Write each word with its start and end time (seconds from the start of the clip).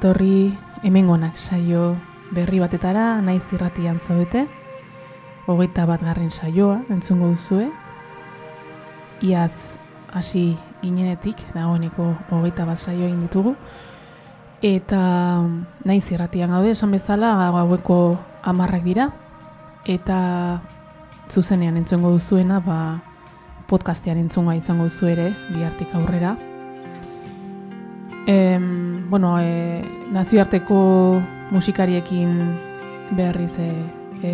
Etorri 0.00 0.56
hemengonak 0.80 1.36
saio 1.36 1.92
berri 2.32 2.56
batetara, 2.56 3.20
naiz 3.20 3.42
irratian 3.52 3.98
zaudete. 4.00 4.46
Hogeita 5.44 5.84
bat 5.84 6.00
garren 6.00 6.30
saioa, 6.32 6.78
entzungo 6.88 7.28
duzue. 7.28 7.66
Iaz 9.20 9.76
hasi 10.08 10.56
ginenetik, 10.80 11.44
dagoeneko 11.52 12.14
hogeita 12.30 12.64
bat 12.64 12.80
saio 12.80 13.10
egin 13.10 13.20
ditugu. 13.26 13.52
Eta 14.64 15.04
naiz 15.84 16.06
irratian 16.08 16.56
gaude, 16.56 16.72
esan 16.72 16.96
bezala, 16.96 17.36
gaueko 17.52 18.16
amarrak 18.40 18.88
dira. 18.88 19.10
Eta 19.84 20.62
zuzenean 21.28 21.76
entzungo 21.76 22.16
duzuena, 22.16 22.64
ba, 22.64 23.02
podcastean 23.68 24.24
entzunga 24.24 24.56
izango 24.56 24.88
duzu 24.88 25.12
ere, 25.12 25.34
bihartik 25.52 25.92
aurrera. 25.92 26.38
Em, 28.26 29.08
bueno, 29.08 29.38
e, 29.40 29.82
nazioarteko 30.12 31.20
musikariekin 31.50 32.58
berriz 33.16 33.58
e, 33.58 33.70
e, 34.22 34.32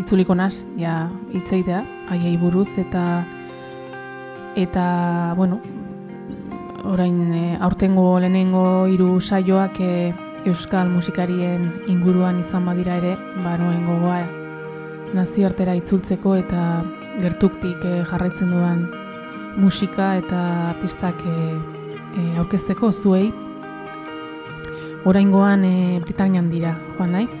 itzuliko 0.00 0.34
naz, 0.34 0.66
ja, 0.78 1.10
itzeitea, 1.34 1.82
aiei 2.10 2.36
buruz, 2.36 2.70
eta 2.78 3.24
eta, 4.56 5.34
bueno, 5.36 5.60
orain 6.84 7.32
e, 7.34 7.56
aurtengo 7.60 8.18
lehenengo 8.18 8.86
hiru 8.88 9.20
saioak 9.20 9.80
e, 9.80 9.92
euskal 10.48 10.88
musikarien 10.90 11.68
inguruan 11.86 12.40
izan 12.40 12.66
badira 12.66 12.96
ere, 12.98 13.16
ba 13.44 13.56
noen 13.60 13.84
gogoa 13.86 14.22
nazioartera 15.14 15.74
itzultzeko 15.78 16.36
eta 16.40 16.84
gertuktik 17.20 17.84
e, 17.84 18.04
jarraitzen 18.08 18.54
duan 18.54 18.86
musika 19.58 20.14
eta 20.20 20.40
artistak 20.70 21.20
e, 21.26 21.36
e, 22.18 22.38
aurkezteko 22.38 22.90
zuei. 22.92 23.30
Oraingoan 25.08 25.64
e, 25.64 26.00
Britanian 26.02 26.50
dira, 26.50 26.74
joan 26.96 27.14
naiz. 27.14 27.32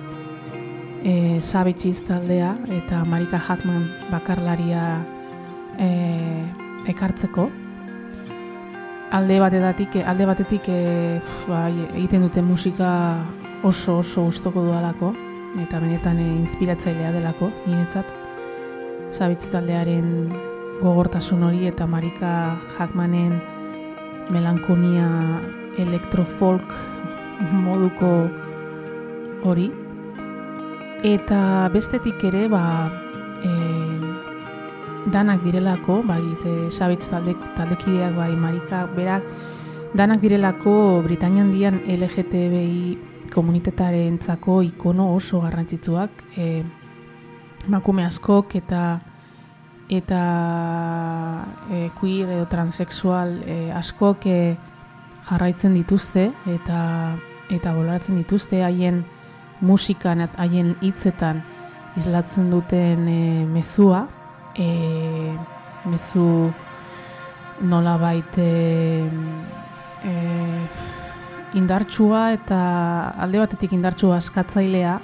E, 1.02 1.40
Sabitxiz 1.42 2.02
taldea 2.06 2.54
eta 2.74 3.04
Marika 3.06 3.38
Hackman 3.38 3.88
bakarlaria 4.12 4.84
e, 5.78 5.88
ekartzeko. 6.90 7.48
Alde 9.18 9.38
batetik, 9.40 9.96
alde 10.04 10.26
batetik 10.28 10.68
e, 10.68 10.80
ba, 11.48 11.66
egiten 11.96 12.26
dute 12.26 12.42
musika 12.44 12.90
oso 13.66 13.98
oso 14.02 14.26
gustoko 14.28 14.62
dudalako 14.62 15.14
eta 15.62 15.80
benetan 15.80 16.18
e, 16.20 16.26
inspiratzailea 16.44 17.12
delako 17.16 17.50
niretzat. 17.66 18.10
Sabitz 19.10 19.48
taldearen 19.48 20.28
gogortasun 20.82 21.42
hori 21.42 21.66
eta 21.66 21.86
Marika 21.88 22.58
Hackmanen 22.76 23.38
melankonia 24.30 25.08
elektrofolk 25.78 26.74
moduko 27.52 28.12
hori. 29.44 29.68
Eta 31.06 31.68
bestetik 31.72 32.24
ere, 32.26 32.48
ba, 32.50 32.62
e, 33.46 33.50
danak 35.14 35.44
direlako, 35.44 36.00
bai, 36.06 36.22
e, 36.44 36.70
sabitz 36.70 37.06
talde, 37.12 37.36
taldekideak, 37.56 38.16
bai, 38.16 38.32
Marika, 38.34 38.86
berak, 38.96 39.28
danak 39.94 40.20
direlako 40.20 41.02
Britanian 41.06 41.52
dian 41.54 41.78
LGTBI 41.86 43.30
komunitetaren 43.32 44.18
zako 44.18 44.60
ikono 44.66 45.12
oso 45.14 45.40
garrantzitsuak, 45.44 46.24
e, 46.36 46.64
makume 47.68 48.04
askok 48.04 48.56
eta 48.58 48.98
eta 49.88 51.44
e, 51.70 51.90
queer 51.98 52.28
edo 52.36 52.46
transexual 52.46 53.40
e, 53.44 53.72
askok 53.72 54.26
e, 54.26 54.56
jarraitzen 55.28 55.74
dituzte 55.74 56.30
eta 56.46 56.80
eta 57.48 57.72
golatzen 57.72 58.18
dituzte. 58.20 58.62
Haien 58.64 59.04
musikan 59.60 60.28
haien 60.36 60.76
hitzetan 60.84 61.42
islatzen 61.96 62.50
duten 62.50 63.08
e, 63.08 63.20
mezua 63.48 64.06
e, 64.54 64.68
mezu 65.88 66.52
nola 67.60 67.96
baite 67.98 68.48
e, 70.04 70.12
indartsua 71.58 72.32
eta 72.36 72.60
alde 73.24 73.40
batetik 73.40 73.72
indartsua 73.72 74.18
askatzailea 74.20 74.98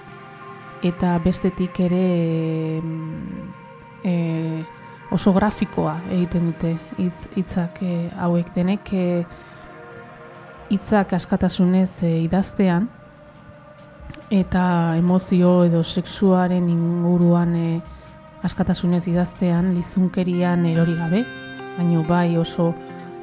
eta 0.84 1.16
bestetik 1.24 1.80
ere 1.80 2.04
e, 4.04 4.14
oso 5.14 5.32
grafikoa 5.32 5.94
egiten 6.10 6.50
dute 6.50 6.74
hitzak 7.38 7.80
e, 7.86 8.10
hauek. 8.18 8.50
Denek 8.54 8.92
e, 8.92 9.06
hitzak 10.74 11.14
askatasunez 11.14 12.02
e, 12.02 12.12
idaztean 12.24 12.88
eta 14.34 14.64
emozio 14.98 15.60
edo 15.68 15.84
sexuaren 15.84 16.66
inguruan 16.72 17.54
e, 17.54 17.68
askatasunez 18.44 19.04
idaztean 19.08 19.72
lizunkerian 19.76 20.66
erori 20.66 20.98
gabe 20.98 21.22
baino 21.76 22.02
bai 22.08 22.36
oso 22.36 22.72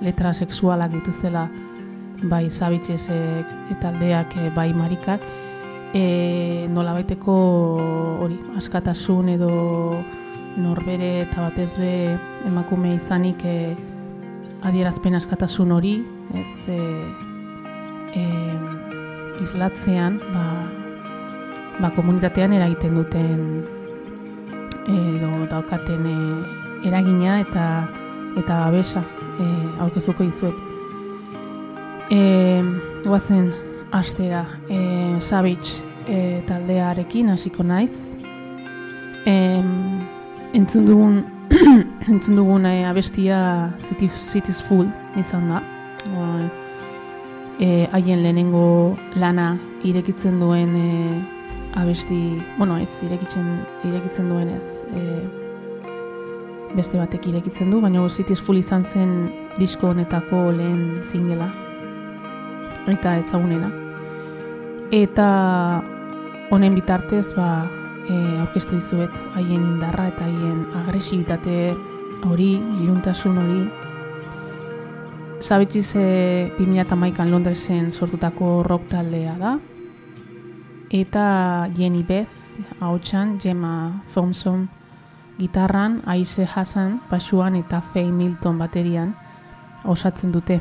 letra 0.01 0.33
sexualak 0.33 0.91
dituzela 0.95 1.49
bai 2.23 2.49
zabitxez 2.49 3.09
e, 3.09 3.19
eta 3.73 3.89
aldeak 3.89 4.37
e, 4.37 4.49
bai 4.55 4.71
marikak. 4.73 5.23
E, 5.93 6.67
nola 6.71 6.93
baiteko 6.95 7.33
hori 8.23 8.37
askatasun 8.57 9.35
edo 9.35 9.51
norbere 10.57 11.21
eta 11.23 11.47
batez 11.47 11.75
be 11.79 12.17
emakume 12.47 12.95
izanik 12.95 13.43
e, 13.45 13.75
adierazpen 14.67 15.15
askatasun 15.15 15.71
hori 15.71 15.93
ez 16.37 16.51
e, 16.67 16.79
e, 18.19 18.25
islatzean 19.41 20.19
ba, 20.33 20.45
ba 21.79 21.93
komunitatean 21.95 22.53
eragiten 22.53 22.97
duten 22.99 23.45
edo 24.91 25.31
daukaten 25.51 26.05
e, 26.09 26.17
eragina 26.89 27.39
eta 27.45 27.65
eta 28.39 28.65
abesa 28.67 29.03
e, 29.39 29.45
aurkezuko 29.79 30.23
izuet. 30.23 30.55
E, 32.11 32.61
guazen, 33.03 33.51
astera, 33.91 34.45
e, 34.69 35.19
Savage 35.19 35.83
e, 36.07 36.41
taldearekin 36.47 37.29
hasiko 37.31 37.63
naiz. 37.63 38.17
E, 39.25 39.35
entzun 40.53 40.85
dugun, 40.85 41.25
entzun 42.11 42.35
dugun 42.35 42.65
e, 42.65 42.85
abestia 42.85 43.71
Cities 43.79 44.61
Full 44.67 44.87
izan 45.19 45.49
da. 45.49 45.61
E, 47.61 47.87
haien 47.91 48.23
lehenengo 48.23 48.97
lana 49.15 49.57
irekitzen 49.85 50.39
duen 50.39 50.75
e, 50.75 50.87
abesti, 51.79 52.41
bueno, 52.57 52.77
ez 52.77 53.03
irekitzen, 53.05 53.51
irekitzen 53.87 54.29
duen 54.29 54.49
ez, 54.55 54.81
e, 54.95 55.03
beste 56.75 56.97
batek 56.97 57.27
irekitzen 57.31 57.71
du, 57.71 57.81
baina 57.83 58.07
Cities 58.09 58.41
Full 58.41 58.59
izan 58.59 58.83
zen 58.83 59.29
disko 59.59 59.91
honetako 59.91 60.49
lehen 60.57 61.01
zingela 61.03 61.51
eta 62.89 63.17
ezagunena 63.19 63.69
eta 64.91 65.27
honen 66.51 66.75
bitartez 66.75 67.31
ba, 67.37 67.67
e, 68.09 68.17
aurkeztu 68.41 68.77
dizuet 68.77 69.13
haien 69.35 69.61
indarra 69.61 70.07
eta 70.11 70.25
haien 70.25 70.65
agresibitate 70.83 71.75
hori, 72.27 72.53
iluntasun 72.81 73.37
hori. 73.41 73.61
Zabitziz 75.41 75.95
e, 75.97 76.51
2008an 76.59 77.31
Londresen 77.31 77.91
sortutako 77.91 78.61
rock 78.63 78.89
taldea 78.91 79.37
da. 79.39 79.55
Eta 80.91 81.69
Jenny 81.77 82.03
Beth, 82.03 82.33
hautsan, 82.79 83.37
Gemma 83.39 84.03
Thompson 84.13 84.67
gitarran, 85.39 86.01
Aise 86.05 86.45
Hassan, 86.45 86.99
basuan 87.09 87.55
eta 87.55 87.81
Faye 87.81 88.11
Milton 88.11 88.59
baterian 88.59 89.15
osatzen 89.85 90.31
dute 90.31 90.59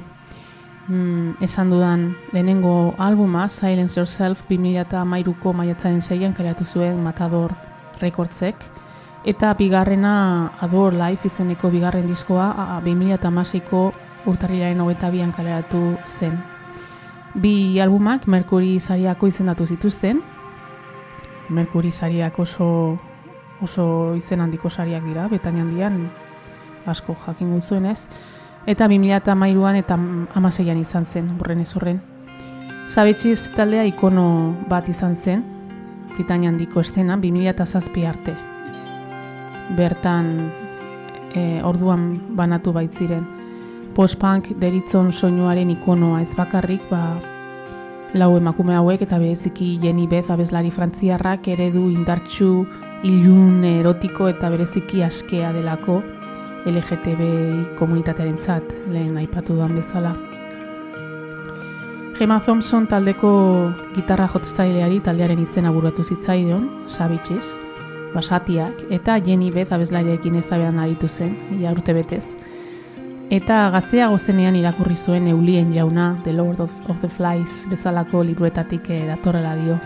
mm, 0.91 1.43
esan 1.43 1.71
dudan 1.71 2.17
lehenengo 2.33 2.95
albuma, 2.99 3.49
Silence 3.49 3.99
Yourself, 3.99 4.43
2008ko 4.51 5.55
maiatzaren 5.55 6.03
zeian 6.03 6.35
kareatu 6.35 6.67
zuen 6.67 7.01
Matador 7.03 7.55
Recordsek, 8.01 8.57
eta 9.25 9.55
bigarrena 9.55 10.53
Adore 10.61 10.97
Life 10.99 11.29
izeneko 11.29 11.71
bigarren 11.71 12.09
diskoa 12.09 12.81
2008ko 12.85 13.85
urtarrilaren 14.27 14.81
hogeta 14.81 15.11
bian 15.11 15.33
kaleratu 15.33 15.97
zen. 16.07 16.41
Bi 17.35 17.79
albumak 17.81 18.27
Mercury 18.27 18.81
sariako 18.81 19.31
izendatu 19.31 19.67
zituzten, 19.67 20.23
Mercury 21.49 21.93
sariak 21.93 22.39
oso, 22.39 22.99
oso 23.63 24.17
izen 24.17 24.41
handiko 24.41 24.71
sariak 24.71 25.05
dira, 25.07 25.29
betain 25.29 25.61
handian 25.61 26.11
asko 26.87 27.15
jakin 27.27 27.55
guzuenez, 27.55 28.09
eta 28.67 28.89
2008an 28.89 29.77
eta 29.77 29.99
amaseian 30.35 30.79
izan 30.79 31.07
zen, 31.07 31.33
burren 31.39 31.61
ez 31.61 31.75
urren. 31.77 32.01
Zabetxiz 32.89 33.51
taldea 33.57 33.85
ikono 33.87 34.57
bat 34.69 34.89
izan 34.89 35.17
zen, 35.17 35.45
Britania 36.15 36.51
handiko 36.51 36.81
estena, 36.81 37.17
2008 37.17 38.07
arte. 38.09 38.35
Bertan, 39.77 40.51
e, 41.35 41.63
orduan 41.63 42.19
banatu 42.37 42.73
baitziren 42.73 43.41
post-punk 43.95 44.53
deritzon 44.61 45.11
soinuaren 45.13 45.71
ikonoa 45.75 46.21
ez 46.23 46.31
bakarrik, 46.37 46.83
ba, 46.91 47.19
lau 48.15 48.31
emakume 48.39 48.75
hauek 48.75 49.03
eta 49.07 49.19
bereziki 49.19 49.79
Jenny 49.83 50.07
Beth 50.11 50.31
abeslari 50.31 50.71
frantziarrak 50.75 51.49
eredu 51.53 51.89
indartxu, 51.91 52.65
ilun, 53.07 53.65
erotiko 53.65 54.29
eta 54.31 54.51
bereziki 54.53 55.03
askea 55.07 55.53
delako 55.57 56.01
LGTB 56.67 57.77
komunitatearen 57.79 58.37
zat, 58.39 58.67
lehen 58.93 59.17
aipatu 59.17 59.55
duan 59.57 59.75
bezala. 59.77 60.13
Gemma 62.19 62.37
Thompson 62.45 62.85
taldeko 62.85 63.31
gitarra 63.95 64.27
jotzaileari 64.29 64.99
taldearen 65.01 65.41
izena 65.41 65.71
buratu 65.73 66.05
zitzaion, 66.05 66.67
Savitxez, 66.87 67.47
basatiak, 68.13 68.83
eta 68.93 69.17
Jenny 69.25 69.49
Beth 69.55 69.73
abeslariarekin 69.73 70.37
ezabean 70.43 70.79
aritu 70.83 71.09
zen, 71.09 71.33
ia 71.57 71.73
urte 71.73 71.95
betez. 71.97 72.27
Eta 73.31 73.71
gazteago 73.71 74.19
zenean 74.19 74.57
irakurri 74.59 74.97
zuen 74.97 75.29
Eulien 75.31 75.73
jauna, 75.73 76.17
The 76.25 76.33
Lord 76.33 76.61
of, 76.61 77.01
the 77.01 77.09
Flies, 77.09 77.67
bezalako 77.71 78.25
libruetatik 78.25 78.91
eh, 78.91 79.05
datorrela 79.07 79.55
dio. 79.57 79.79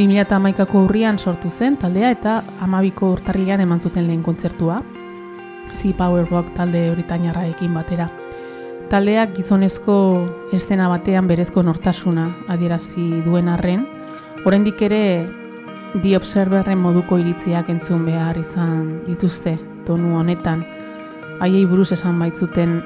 2008ko 0.00 0.86
urrian 0.86 1.18
sortu 1.18 1.50
zen 1.50 1.76
taldea 1.76 2.10
eta 2.10 2.40
amabiko 2.64 3.12
urtarrilean 3.12 3.60
eman 3.60 3.80
zuten 3.84 4.06
lehen 4.08 4.22
kontzertua, 4.24 4.80
Sea 5.72 5.96
Power 5.96 6.26
Rock 6.30 6.54
talde 6.54 6.90
britainarrarekin 6.94 7.74
batera. 7.74 8.08
Taldeak 8.90 9.36
gizonezko 9.36 9.94
estena 10.52 10.88
batean 10.90 11.28
berezko 11.30 11.62
nortasuna 11.62 12.26
adierazi 12.50 13.22
duen 13.22 13.48
arren, 13.48 13.84
oraindik 14.46 14.82
ere 14.82 15.02
The 15.94 16.16
Observerren 16.16 16.78
moduko 16.78 17.18
iritziak 17.18 17.70
entzun 17.70 18.04
behar 18.06 18.38
izan 18.38 19.00
dituzte 19.06 19.56
tonu 19.86 20.16
honetan. 20.18 20.64
Haiei 21.40 21.64
buruz 21.66 21.90
esan 21.96 22.18
baitzuten 22.22 22.80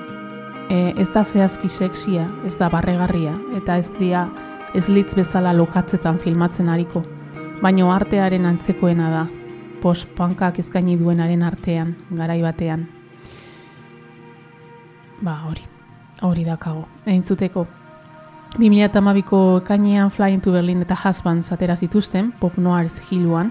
e, 0.69 0.93
ez 1.00 1.11
da 1.12 1.25
zehazki 1.25 1.69
sexia, 1.69 2.26
ez 2.47 2.57
da 2.59 2.71
barregarria, 2.73 3.35
eta 3.57 3.76
ez 3.81 3.91
dia 3.99 4.26
ez 4.75 4.88
litz 4.88 5.14
bezala 5.14 5.53
lokatzetan 5.55 6.19
filmatzen 6.19 6.69
hariko, 6.69 7.05
baino 7.62 7.93
artearen 7.93 8.47
antzekoena 8.49 9.11
da, 9.12 9.25
post-punkak 9.85 10.59
eskaini 10.64 10.97
duenaren 10.97 11.45
artean, 11.45 11.95
garai 12.17 12.41
batean. 12.43 12.88
Ba, 15.21 15.38
hori 15.45 15.69
hori 16.25 16.45
dakago, 16.45 16.87
entzuteko. 17.07 17.67
2008ko 18.55 19.41
ekainean 19.61 20.11
Flying 20.14 20.41
to 20.43 20.53
Berlin 20.55 20.83
eta 20.85 20.97
Husband 20.97 21.43
zatera 21.45 21.76
zituzten, 21.76 22.31
Pop 22.41 22.57
Noirs 22.57 23.00
hiluan. 23.11 23.50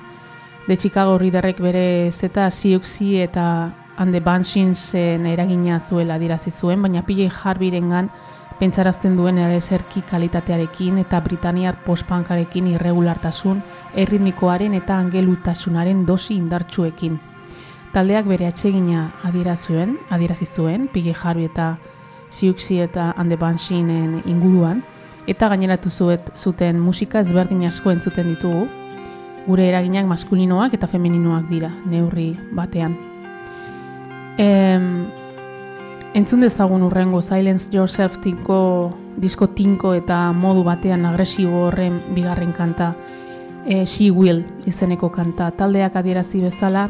De 0.67 0.77
Chicago 0.77 1.17
Riderrek 1.19 1.59
bere 1.59 2.11
zeta 2.11 2.49
Siuxi 2.49 3.17
eta 3.19 3.45
Ande 3.97 4.21
Banshinsen 4.23 5.25
eragina 5.27 5.79
zuela 5.79 6.17
dirazi 6.17 6.51
zuen, 6.51 6.81
baina 6.81 7.03
PJ 7.03 7.27
Harveyren 7.29 7.91
gan 7.91 8.09
pentsarazten 8.59 9.15
duen 9.17 9.37
ere 9.37 9.59
zerki 9.61 10.01
kalitatearekin 10.09 10.97
eta 11.01 11.19
Britaniar 11.21 11.79
postpankarekin 11.85 12.67
irregulartasun, 12.73 13.61
erritmikoaren 13.95 14.73
eta 14.77 14.97
angelutasunaren 14.97 16.05
dosi 16.05 16.35
indartsuekin. 16.35 17.19
Taldeak 17.93 18.25
bere 18.25 18.47
atsegina 18.49 19.11
adierazuen, 19.23 19.97
adierazi 20.09 20.45
zuen, 20.45 20.87
PJ 20.93 21.13
Harvey 21.13 21.45
eta 21.45 21.75
Siuxi 22.33 22.79
eta 22.81 23.11
Ande 23.17 23.37
Banshinen 23.37 24.23
inguruan, 24.25 24.81
eta 25.27 25.49
gaineratu 25.49 25.89
zuet 25.89 26.31
zuten 26.35 26.79
musika 26.81 27.21
ezberdin 27.21 27.67
asko 27.67 27.91
entzuten 27.93 28.31
ditugu, 28.33 28.65
gure 29.45 29.67
eraginak 29.67 30.07
maskulinoak 30.09 30.73
eta 30.73 30.87
femeninoak 30.87 31.49
dira, 31.51 31.69
neurri 31.85 32.31
batean. 32.55 32.95
Em, 34.41 35.05
entzun 36.13 36.41
dezagun 36.41 36.83
urrengo 36.83 37.21
Silence 37.21 37.69
Yourself 37.71 38.19
tinko, 38.21 38.93
disko 39.17 39.47
tinko 39.47 39.93
eta 39.97 40.31
modu 40.31 40.63
batean 40.63 41.05
agresibo 41.05 41.67
horren 41.67 41.99
bigarren 42.13 42.53
kanta, 42.53 42.93
e, 43.65 43.85
She 43.85 44.11
Will 44.11 44.43
izeneko 44.65 45.09
kanta, 45.11 45.51
taldeak 45.51 45.95
adierazi 45.95 46.41
bezala, 46.41 46.89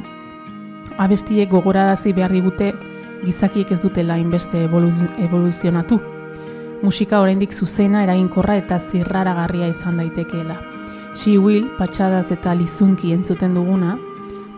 abestiek 0.97 1.49
gogorarazi 1.49 2.13
behar 2.13 2.31
digute, 2.31 2.73
gizakiek 3.23 3.71
ez 3.71 3.79
dutela 3.81 4.17
inbeste 4.19 4.65
evoluzionatu. 4.67 6.01
Musika 6.83 7.21
oraindik 7.23 7.53
zuzena, 7.53 8.03
eraginkorra 8.03 8.57
eta 8.59 8.79
zirraragarria 8.79 9.69
izan 9.71 10.01
daitekeela. 10.03 10.59
She 11.15 11.37
will, 11.37 11.69
patxadaz 11.77 12.31
eta 12.35 12.55
lizunki 12.57 13.13
entzuten 13.15 13.55
duguna, 13.55 13.97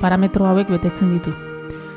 parametro 0.01 0.47
hauek 0.49 0.71
betetzen 0.73 1.13
ditu. 1.13 1.44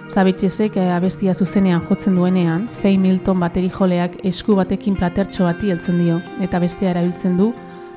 Zabitxezek 0.09 0.79
eh, 0.81 0.89
abestia 0.97 1.35
zuzenean 1.35 1.83
jotzen 1.85 2.15
duenean, 2.17 2.69
Faye 2.81 2.97
Milton 2.97 3.41
bateri 3.43 3.69
joleak 3.69 4.15
esku 4.25 4.55
batekin 4.57 4.97
platertxo 4.97 5.45
bati 5.45 5.69
heltzen 5.69 5.99
dio, 6.01 6.17
eta 6.41 6.61
bestea 6.63 6.95
erabiltzen 6.95 7.37
du 7.37 7.51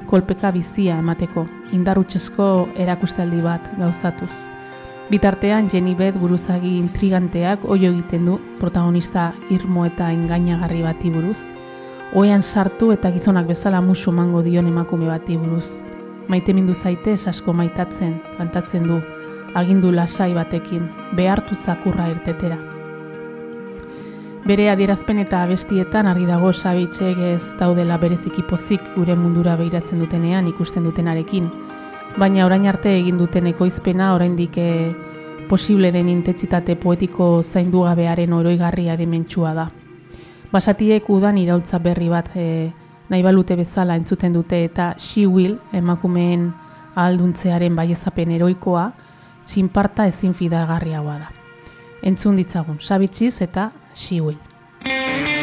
kolpeka 0.09 0.51
bizia 0.51 0.97
emateko, 0.99 1.45
indarrutxezko 1.71 2.47
erakustaldi 2.83 3.39
bat 3.45 3.69
gauzatuz. 3.77 4.33
Bitartean 5.11 5.69
Jenny 5.71 5.95
Beth 5.95 6.19
buruzagi 6.19 6.73
intriganteak 6.79 7.63
oio 7.63 7.93
egiten 7.93 8.27
du 8.27 8.37
protagonista 8.59 9.31
irmo 9.51 9.85
eta 9.87 10.11
engainagarri 10.11 10.83
bati 10.83 11.11
buruz. 11.11 11.39
Oean 12.15 12.43
sartu 12.43 12.91
eta 12.91 13.11
gizonak 13.11 13.47
bezala 13.47 13.79
musu 13.81 14.11
mango 14.11 14.43
dion 14.43 14.67
emakume 14.67 15.07
bati 15.07 15.37
buruz. 15.39 15.79
Maite 16.27 16.53
mindu 16.53 16.75
zaite 16.75 17.15
asko 17.27 17.53
maitatzen, 17.53 18.19
kantatzen 18.37 18.87
du, 18.87 19.01
agindu 19.55 19.91
lasai 19.91 20.33
batekin, 20.33 20.87
behartu 21.15 21.55
zakurra 21.55 22.09
irtetera. 22.09 22.57
Bere 24.41 24.71
adierazpen 24.71 25.19
eta 25.21 25.43
abestietan 25.45 26.07
argi 26.09 26.25
dago 26.25 26.49
sabitzek 26.51 27.19
ez 27.27 27.43
daudela 27.59 27.99
bereziki 28.01 28.41
pozik 28.49 28.81
gure 28.95 29.15
mundura 29.15 29.53
behiratzen 29.55 29.99
dutenean 30.01 30.47
ikusten 30.49 30.83
dutenarekin, 30.87 31.49
baina 32.17 32.47
orain 32.47 32.65
arte 32.67 32.89
egin 32.97 33.19
duten 33.21 33.47
ekoizpena 33.51 34.15
oraindik 34.15 34.57
e, 34.57 34.71
posible 35.49 35.91
den 35.91 36.09
intentsitate 36.09 36.75
poetiko 36.75 37.43
zaindugabearen 37.43 38.33
oroigarria 38.33 38.97
dimentsua 38.97 39.53
da. 39.53 39.67
Basatiek 40.51 41.05
udan 41.09 41.37
iraultza 41.37 41.77
berri 41.79 42.09
bat 42.09 42.33
e, 42.35 42.71
nahi 43.11 43.23
balute 43.23 43.55
bezala 43.55 43.95
entzuten 43.99 44.33
dute 44.33 44.63
eta 44.65 44.95
She 44.97 45.27
Will 45.27 45.59
emakumeen 45.71 46.49
ahalduntzearen 46.95 47.75
baiezapen 47.75 48.31
eroikoa 48.31 48.89
txinparta 49.51 50.07
ezin 50.07 50.33
fidagarriagoa 50.37 51.19
da. 51.25 51.29
Entzun 52.07 52.39
ditzagun, 52.39 52.79
sabitziz 52.79 53.35
eta 53.43 53.71
She 53.93 55.40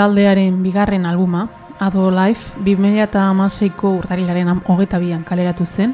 taldearen 0.00 0.62
bigarren 0.62 1.04
albuma, 1.04 1.42
Ado 1.78 2.10
Life, 2.10 2.56
2008ko 2.64 3.90
urtarilaren 3.98 4.62
hogeta 4.72 4.96
bian 4.98 5.26
kaleratu 5.28 5.66
zen, 5.66 5.92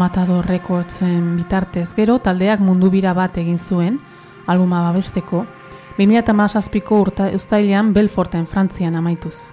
Matador 0.00 0.46
Recordsen 0.48 1.34
bitartez 1.36 1.90
gero, 1.92 2.16
taldeak 2.18 2.62
mundu 2.64 2.88
bira 2.94 3.12
bat 3.12 3.36
egin 3.36 3.58
zuen, 3.58 3.98
albuma 4.46 4.80
babesteko, 4.86 5.42
2008ko 5.98 7.00
urta 7.02 7.26
ustailean 7.36 7.92
Belforten, 7.92 8.46
Frantzian 8.46 8.96
amaituz. 8.96 9.50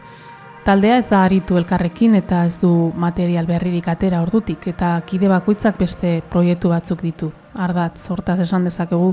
Taldea 0.64 0.96
ez 1.02 1.10
da 1.10 1.26
aritu 1.26 1.60
elkarrekin 1.60 2.16
eta 2.16 2.46
ez 2.46 2.62
du 2.64 2.72
material 2.96 3.50
berririk 3.50 3.92
atera 3.92 4.24
ordutik 4.24 4.70
eta 4.72 4.94
kide 5.04 5.28
bakoitzak 5.28 5.76
beste 5.84 6.22
proiektu 6.32 6.72
batzuk 6.72 7.04
ditu. 7.04 7.34
Ardatz, 7.60 8.08
hortaz 8.08 8.40
esan 8.48 8.72
dezakegu, 8.72 9.12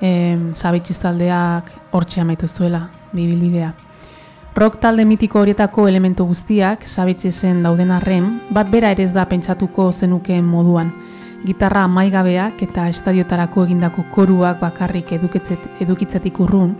em, 0.00 0.54
zabitxiz 0.54 0.98
taldeak 1.04 1.70
hortxe 1.92 2.24
amaitu 2.24 2.48
zuela, 2.48 2.86
bibilbidea. 3.12 3.74
Rock 4.54 4.80
talde 4.82 5.04
mitiko 5.06 5.38
horietako 5.40 5.84
elementu 5.88 6.24
guztiak, 6.26 6.82
sabitxizen 6.82 7.62
dauden 7.62 7.92
arren, 7.94 8.26
bat 8.50 8.66
bera 8.70 8.90
ere 8.90 9.04
ez 9.06 9.12
da 9.14 9.22
pentsatuko 9.30 9.92
zenukeen 9.92 10.42
moduan. 10.44 10.90
Gitarra 11.46 11.84
amaigabeak 11.86 12.64
eta 12.66 12.88
estadiotarako 12.90 13.64
egindako 13.68 14.04
koruak 14.10 14.58
bakarrik 14.60 15.14
edukitzetik 15.14 16.40
urrun, 16.42 16.74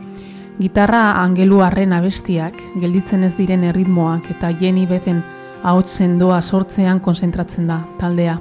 gitarra 0.58 1.22
angelu 1.22 1.62
arren 1.62 1.94
abestiak, 1.96 2.58
gelditzen 2.82 3.24
ez 3.24 3.36
diren 3.38 3.64
erritmoak 3.64 4.28
eta 4.34 4.50
jeni 4.50 4.84
bezen 4.90 5.22
ahotzen 5.62 6.18
doa 6.18 6.42
sortzean 6.42 7.00
konzentratzen 7.00 7.70
da 7.70 7.80
taldea. 8.02 8.38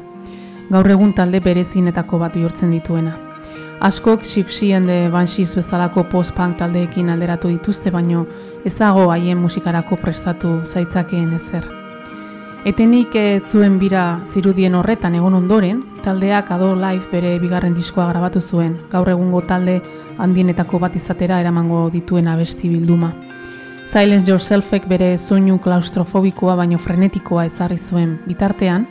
Gaur 0.74 0.90
egun 0.90 1.14
talde 1.14 1.40
berezinetako 1.40 2.18
bat 2.18 2.34
bihurtzen 2.34 2.72
dituena. 2.72 3.29
Askok 3.80 4.26
Sixien 4.26 4.88
de 4.88 5.08
Banshees 5.10 5.56
bezalako 5.56 6.04
post-punk 6.12 6.58
taldeekin 6.60 7.08
alderatu 7.14 7.48
dituzte, 7.48 7.94
baino 7.96 8.26
ez 8.68 8.74
dago 8.76 9.06
haien 9.14 9.40
musikarako 9.40 9.96
prestatu 10.02 10.50
zaitzakeen 10.66 11.32
ezer. 11.38 11.64
Etenik 12.68 13.16
ez 13.16 13.48
zuen 13.48 13.78
bira 13.80 14.20
zirudien 14.26 14.76
horretan 14.76 15.16
egon 15.16 15.38
ondoren, 15.38 15.80
taldeak 16.04 16.52
Ado 16.52 16.74
Live 16.76 17.08
bere 17.12 17.38
bigarren 17.40 17.74
diskoa 17.74 18.10
grabatu 18.12 18.42
zuen, 18.42 18.76
gaur 18.92 19.08
egungo 19.16 19.46
talde 19.48 19.80
handienetako 20.18 20.84
bat 20.84 21.00
izatera 21.00 21.40
eramango 21.40 21.88
dituen 21.90 22.28
abesti 22.28 22.68
bilduma. 22.68 23.14
Silence 23.88 24.28
Yourselfek 24.30 24.90
bere 24.92 25.14
soinu 25.18 25.56
klaustrofobikoa 25.64 26.60
baino 26.60 26.78
frenetikoa 26.78 27.48
ezarri 27.48 27.78
zuen 27.78 28.18
bitartean, 28.28 28.90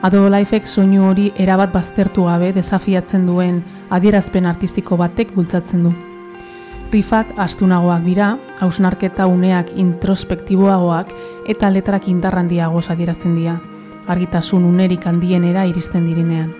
Ado 0.00 0.28
Lifek 0.30 0.62
soinu 0.62 1.08
hori 1.08 1.32
erabat 1.42 1.72
baztertu 1.74 2.28
gabe 2.28 2.52
desafiatzen 2.54 3.24
duen 3.26 3.56
adierazpen 3.90 4.46
artistiko 4.46 4.96
batek 5.00 5.32
bultzatzen 5.34 5.82
du. 5.82 5.90
Rifak 6.92 7.32
astunagoak 7.36 8.04
dira, 8.06 8.28
hausnarketa 8.62 9.26
uneak 9.26 9.72
introspektiboagoak 9.74 11.10
eta 11.50 11.72
letrak 11.74 12.06
indarrandiagoz 12.14 12.84
adierazten 12.94 13.34
dira, 13.40 13.56
argitasun 14.06 14.70
unerik 14.70 15.10
handienera 15.10 15.66
iristen 15.66 16.06
direnean. 16.06 16.54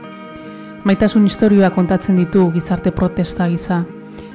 Maitasun 0.83 1.31
historioa 1.31 1.71
kontatzen 1.71 2.19
ditu 2.19 2.51
gizarte 2.51 2.91
protesta 2.91 3.47
giza, 3.49 3.85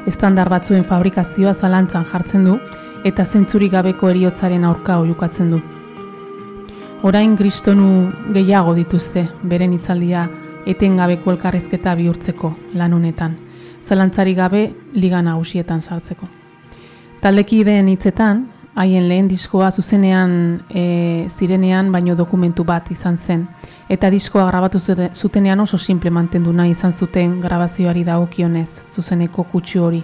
estandar 0.08 0.48
batzuen 0.48 0.88
fabrikazioa 0.88 1.54
zalantzan 1.54 2.08
jartzen 2.08 2.48
du 2.48 2.58
eta 3.04 3.26
zentzurik 3.26 3.76
gabeko 3.76 4.16
eriotzaren 4.16 4.64
aurka 4.64 5.02
oiukatzen 5.04 5.52
du 5.52 5.66
orain 7.04 7.36
kristonu 7.36 8.14
gehiago 8.32 8.74
dituzte 8.78 9.26
beren 9.44 9.74
hitzaldia 9.76 10.24
etengabeko 10.66 11.34
elkarrizketa 11.34 11.96
bihurtzeko 12.00 12.54
lan 12.80 12.94
honetan, 12.96 13.36
zalantzari 13.84 14.34
gabe 14.38 14.64
liga 14.96 15.22
nagusietan 15.22 15.82
sartzeko. 15.82 16.30
Taldekideen 17.20 17.90
hitzetan, 17.92 18.46
haien 18.80 19.10
lehen 19.10 19.28
diskoa 19.28 19.70
zuzenean 19.72 20.64
e, 20.70 21.28
zirenean 21.30 21.92
baino 21.92 22.16
dokumentu 22.16 22.64
bat 22.64 22.90
izan 22.96 23.18
zen, 23.18 23.46
eta 23.90 24.10
diskoa 24.10 24.48
grabatu 24.48 24.80
zutenean 24.80 25.60
oso 25.60 25.78
simple 25.78 26.10
mantendu 26.10 26.54
nahi 26.54 26.72
izan 26.72 26.94
zuten 26.94 27.40
grabazioari 27.42 28.04
dagokionez, 28.08 28.82
zuzeneko 28.92 29.44
kutsu 29.52 29.84
hori. 29.84 30.04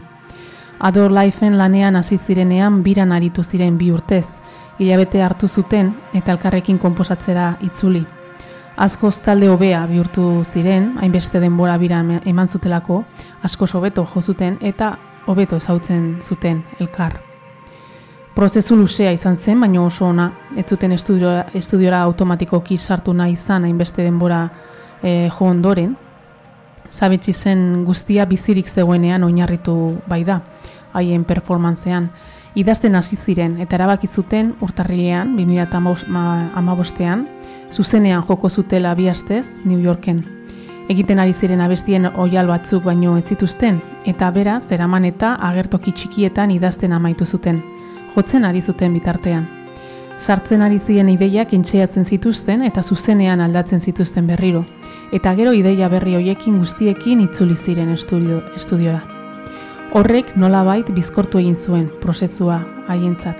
Ador 0.79 1.12
Lifeen 1.12 1.57
lanean 1.57 1.95
hasi 1.95 2.17
zirenean 2.17 2.83
biran 2.83 3.12
aritu 3.12 3.43
ziren 3.43 3.77
bi 3.77 3.91
urtez, 3.91 4.39
hilabete 4.79 5.21
hartu 5.23 5.47
zuten 5.47 5.91
eta 6.13 6.31
elkarrekin 6.31 6.79
konposatzera 6.79 7.53
itzuli. 7.61 8.05
Asko 8.79 9.11
talde 9.23 9.49
hobea 9.51 9.85
bihurtu 9.87 10.43
ziren, 10.45 10.93
hainbeste 11.01 11.39
denbora 11.39 11.77
bira 11.77 11.99
eman 12.25 12.47
zutelako, 12.47 13.03
asko 13.43 13.67
sobeto 13.67 14.07
jo 14.13 14.21
zuten 14.21 14.57
eta 14.61 14.93
hobeto 15.27 15.57
ezautzen 15.57 16.19
zuten 16.21 16.63
elkar. 16.79 17.19
Prozesu 18.35 18.77
luzea 18.77 19.11
izan 19.11 19.35
zen, 19.37 19.59
baina 19.59 19.81
oso 19.83 20.05
ona, 20.05 20.29
ez 20.55 20.65
zuten 20.69 20.93
estudiora, 20.95 21.45
estudiora 21.53 21.99
automatikoki 22.07 22.77
sartu 22.77 23.13
nahi 23.13 23.33
izan 23.33 23.65
hainbeste 23.67 24.03
denbora 24.03 24.45
e, 25.03 25.27
jo 25.27 25.45
ondoren, 25.45 25.97
zabetsi 26.91 27.33
zen 27.33 27.83
guztia 27.85 28.25
bizirik 28.25 28.67
zegoenean 28.67 29.23
oinarritu 29.23 29.75
bai 30.07 30.23
da, 30.23 30.39
haien 30.93 31.25
performantzean 31.25 32.09
idazten 32.55 32.95
hasi 32.95 33.15
ziren 33.15 33.57
eta 33.62 33.75
erabaki 33.77 34.07
zuten 34.07 34.55
urtarrilean 34.62 35.35
2015ean 35.38 37.25
zuzenean 37.71 38.23
joko 38.27 38.49
zutela 38.49 38.95
bi 38.95 39.09
astez 39.09 39.65
New 39.65 39.79
Yorken. 39.79 40.25
Egiten 40.89 41.19
ari 41.19 41.33
ziren 41.33 41.62
abestien 41.62 42.07
oial 42.17 42.47
batzuk 42.49 42.83
baino 42.83 43.17
ez 43.17 43.25
zituzten 43.25 43.81
eta 44.05 44.31
bera 44.31 44.59
zeraman 44.59 45.05
eta 45.05 45.35
agertoki 45.49 45.91
txikietan 45.91 46.51
idazten 46.51 46.93
amaitu 46.93 47.25
zuten. 47.25 47.62
Jotzen 48.15 48.45
ari 48.45 48.62
zuten 48.62 48.93
bitartean. 48.93 49.47
Sartzen 50.17 50.62
ari 50.62 50.79
ziren 50.79 51.09
ideiak 51.09 51.53
intxeatzen 51.53 52.05
zituzten 52.05 52.63
eta 52.63 52.81
zuzenean 52.83 53.39
aldatzen 53.39 53.79
zituzten 53.79 54.27
berriro. 54.27 54.65
Eta 55.13 55.35
gero 55.35 55.53
ideia 55.53 55.88
berri 55.89 56.15
hoiekin 56.15 56.57
guztiekin 56.57 57.21
itzuli 57.29 57.55
ziren 57.55 57.93
estudio, 57.93 58.41
estudiora. 58.57 59.18
Horrek 59.89 60.36
nolabait 60.38 60.86
bizkortu 60.93 61.39
egin 61.39 61.56
zuen 61.58 61.88
prozesua 62.02 62.60
haientzat. 62.88 63.39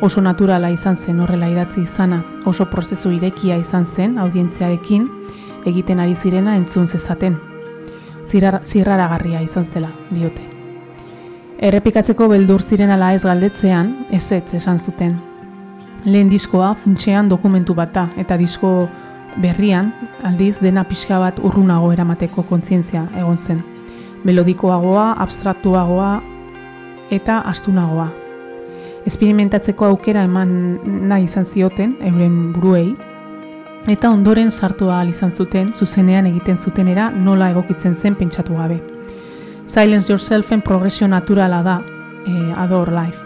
Oso 0.00 0.22
naturala 0.24 0.70
izan 0.72 0.96
zen 0.96 1.18
horrela 1.20 1.50
idatzi 1.52 1.82
izana, 1.82 2.22
oso 2.48 2.64
prozesu 2.72 3.10
irekia 3.12 3.58
izan 3.60 3.84
zen 3.84 4.16
audientziarekin 4.18 5.04
egiten 5.68 6.00
ari 6.00 6.14
zirena 6.14 6.54
entzun 6.56 6.88
zezaten. 6.88 7.36
Zirraragarria 8.24 9.42
izan 9.44 9.66
zela, 9.68 9.90
diote. 10.10 10.46
Errepikatzeko 11.60 12.30
beldur 12.32 12.62
ziren 12.62 12.90
ala 12.94 13.12
ez 13.12 13.26
galdetzean, 13.26 14.06
ez 14.10 14.24
ez 14.32 14.54
esan 14.56 14.78
zuten. 14.78 15.18
Lehen 16.06 16.30
diskoa 16.32 16.72
funtsean 16.74 17.28
dokumentu 17.28 17.74
bata 17.74 18.08
eta 18.16 18.38
disko 18.40 18.88
berrian, 19.36 19.92
aldiz 20.24 20.56
dena 20.60 20.84
pixka 20.84 21.18
bat 21.20 21.44
urrunago 21.44 21.92
eramateko 21.92 22.46
kontzientzia 22.48 23.04
egon 23.18 23.36
zen 23.36 23.60
melodikoagoa, 24.24 25.12
abstraktuagoa 25.18 26.10
eta 27.10 27.38
astunagoa. 27.50 28.08
Esperimentatzeko 29.06 29.86
aukera 29.86 30.24
eman 30.28 30.50
nahi 31.08 31.24
izan 31.24 31.46
zioten 31.46 31.96
euren 32.04 32.52
buruei, 32.52 32.90
eta 33.88 34.10
ondoren 34.10 34.50
sartu 34.50 34.90
ahal 34.90 35.08
izan 35.08 35.32
zuten 35.32 35.72
zuzenean 35.72 36.26
egiten 36.28 36.56
zutenera 36.56 37.10
nola 37.10 37.50
egokitzen 37.50 37.94
zen 37.94 38.14
pentsatu 38.14 38.56
gabe. 38.58 38.80
Silence 39.66 40.12
Yourselfen 40.12 40.60
progresio 40.60 41.08
naturala 41.08 41.62
da, 41.62 41.80
e, 42.26 42.52
Adore 42.56 42.92
Life. 42.92 43.18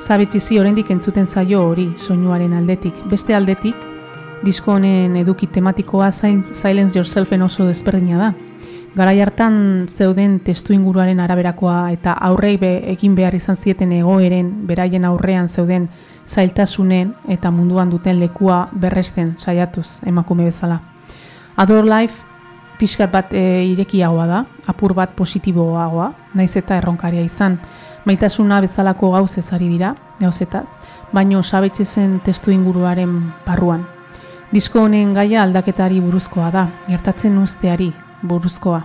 Zabetxizi 0.00 0.58
oraindik 0.58 0.90
entzuten 0.90 1.26
zaio 1.26 1.62
hori 1.70 1.92
soinuaren 1.96 2.52
aldetik. 2.52 2.98
Beste 3.08 3.34
aldetik, 3.34 3.76
disko 4.44 4.74
honen 4.74 5.16
eduki 5.16 5.46
tematikoa 5.46 6.10
Silence 6.12 6.98
Yourselfen 6.98 7.42
oso 7.42 7.64
desberdina 7.64 8.18
da. 8.18 8.34
Garai 8.96 9.18
hartan 9.20 9.84
zeuden 9.92 10.38
testu 10.40 10.72
inguruaren 10.72 11.18
araberakoa 11.20 11.90
eta 11.92 12.14
aurrei 12.28 12.54
be 12.56 12.70
egin 12.94 13.12
behar 13.14 13.34
izan 13.36 13.58
zieten 13.60 13.90
egoeren 13.92 14.46
beraien 14.66 15.04
aurrean 15.04 15.50
zeuden 15.52 15.90
zailtasunen 16.24 17.10
eta 17.28 17.50
munduan 17.52 17.90
duten 17.92 18.16
lekua 18.16 18.62
berresten 18.72 19.34
saiatuz 19.36 20.00
emakume 20.06 20.46
bezala. 20.48 20.78
Ador 21.56 21.84
Life 21.84 22.24
pixkat 22.78 23.12
bat 23.12 23.34
e, 23.36 23.66
irekiagoa 23.68 24.26
da, 24.30 24.40
apur 24.66 24.94
bat 24.96 25.12
positiboagoa, 25.16 26.08
naiz 26.34 26.56
eta 26.56 26.80
erronkaria 26.80 27.20
izan. 27.20 27.58
Maitasuna 28.08 28.62
bezalako 28.64 29.12
gauz 29.12 29.36
ezari 29.36 29.68
dira, 29.68 29.92
gauzetaz, 30.20 30.70
baino 31.12 31.42
sabetxe 31.42 31.84
zen 31.84 32.16
testu 32.24 32.50
inguruaren 32.50 33.12
barruan. 33.44 33.84
Disko 34.52 34.86
honen 34.88 35.12
gaia 35.12 35.42
aldaketari 35.42 36.00
buruzkoa 36.00 36.50
da, 36.54 36.68
gertatzen 36.88 37.36
usteari, 37.42 37.92
buruzkoa. 38.28 38.82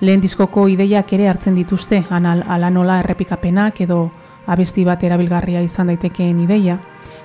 Lehen 0.00 0.20
diskoko 0.22 0.68
ideiak 0.68 1.12
ere 1.12 1.28
hartzen 1.28 1.56
dituzte, 1.58 2.04
anal 2.10 2.44
ala 2.46 2.70
nola 2.70 3.00
errepikapenak 3.02 3.80
edo 3.80 4.10
abesti 4.46 4.84
bat 4.84 5.02
erabilgarria 5.02 5.60
izan 5.60 5.90
daitekeen 5.90 6.38
ideia, 6.40 6.78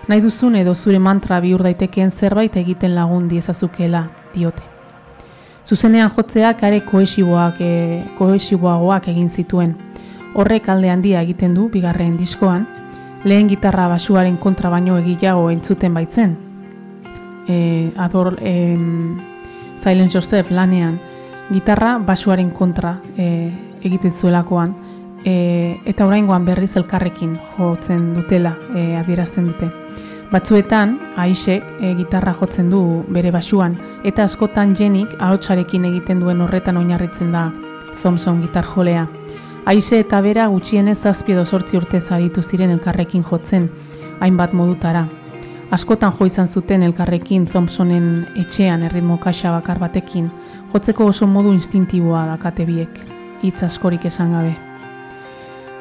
nahi 0.07 0.21
duzun 0.21 0.55
edo 0.59 0.73
zure 0.75 0.99
mantra 0.99 1.39
bihur 1.39 1.63
daitekeen 1.63 2.11
zerbait 2.11 2.55
egiten 2.57 2.95
lagun 2.95 3.27
diezazukela 3.29 4.07
diote. 4.33 4.63
Zuzenean 5.65 6.11
jotzeak 6.11 6.63
are 6.63 6.81
koesiboak, 6.83 7.61
e, 7.61 8.03
koesiboagoak 8.17 9.07
egin 9.13 9.29
zituen. 9.29 9.77
Horrek 10.35 10.67
alde 10.69 10.89
handia 10.89 11.21
egiten 11.21 11.53
du 11.55 11.69
bigarren 11.71 12.17
diskoan, 12.17 12.65
lehen 13.23 13.47
gitarra 13.47 13.87
basuaren 13.87 14.35
kontra 14.37 14.69
baino 14.69 14.97
egilago 14.99 15.49
entzuten 15.53 15.93
baitzen. 15.93 16.35
E, 17.47 17.91
ador 17.97 18.35
e, 18.41 18.77
Silent 19.77 20.11
Joseph 20.11 20.51
lanean 20.51 20.99
gitarra 21.51 21.97
basuaren 21.99 22.51
kontra 22.51 22.97
e, 23.17 23.51
egiten 23.83 24.13
zuelakoan 24.13 24.75
e, 25.25 25.79
eta 25.85 26.07
oraingoan 26.07 26.45
berriz 26.45 26.75
elkarrekin 26.77 27.37
jotzen 27.57 28.13
dutela 28.15 28.55
e, 28.75 28.95
adierazten 28.97 29.47
dute. 29.51 29.71
Batzuetan, 30.33 30.97
Aisek 31.17 31.65
e, 31.79 31.93
gitarra 31.95 32.33
jotzen 32.33 32.69
du 32.71 33.03
bere 33.13 33.31
basuan, 33.31 33.77
eta 34.03 34.23
askotan 34.25 34.73
jenik 34.75 35.11
ahotsarekin 35.19 35.85
egiten 35.91 36.23
duen 36.23 36.41
horretan 36.41 36.77
oinarritzen 36.77 37.31
da 37.31 37.51
Thompson 38.01 38.41
gitar 38.41 38.65
jolea. 38.65 39.07
Aise 39.65 40.01
eta 40.03 40.19
bera 40.21 40.47
gutxienez 40.51 40.97
zazpi 40.99 41.31
edo 41.31 41.45
sortzi 41.45 41.77
urte 41.77 42.01
zaritu 42.01 42.41
ziren 42.41 42.73
elkarrekin 42.73 43.23
jotzen, 43.23 43.69
hainbat 44.19 44.53
modutara. 44.53 45.05
Askotan 45.71 46.11
jo 46.17 46.25
izan 46.25 46.47
zuten 46.47 46.83
elkarrekin 46.83 47.45
Thompsonen 47.45 48.25
etxean 48.37 48.83
erritmo 48.89 49.19
kaxa 49.21 49.53
bakar 49.53 49.79
batekin, 49.79 50.27
jotzeko 50.73 51.05
oso 51.05 51.27
modu 51.27 51.53
instintiboa 51.53 52.25
dakate 52.31 52.65
biek, 52.65 53.01
hitz 53.43 53.61
askorik 53.63 54.05
esan 54.09 54.33
gabe. 54.33 54.53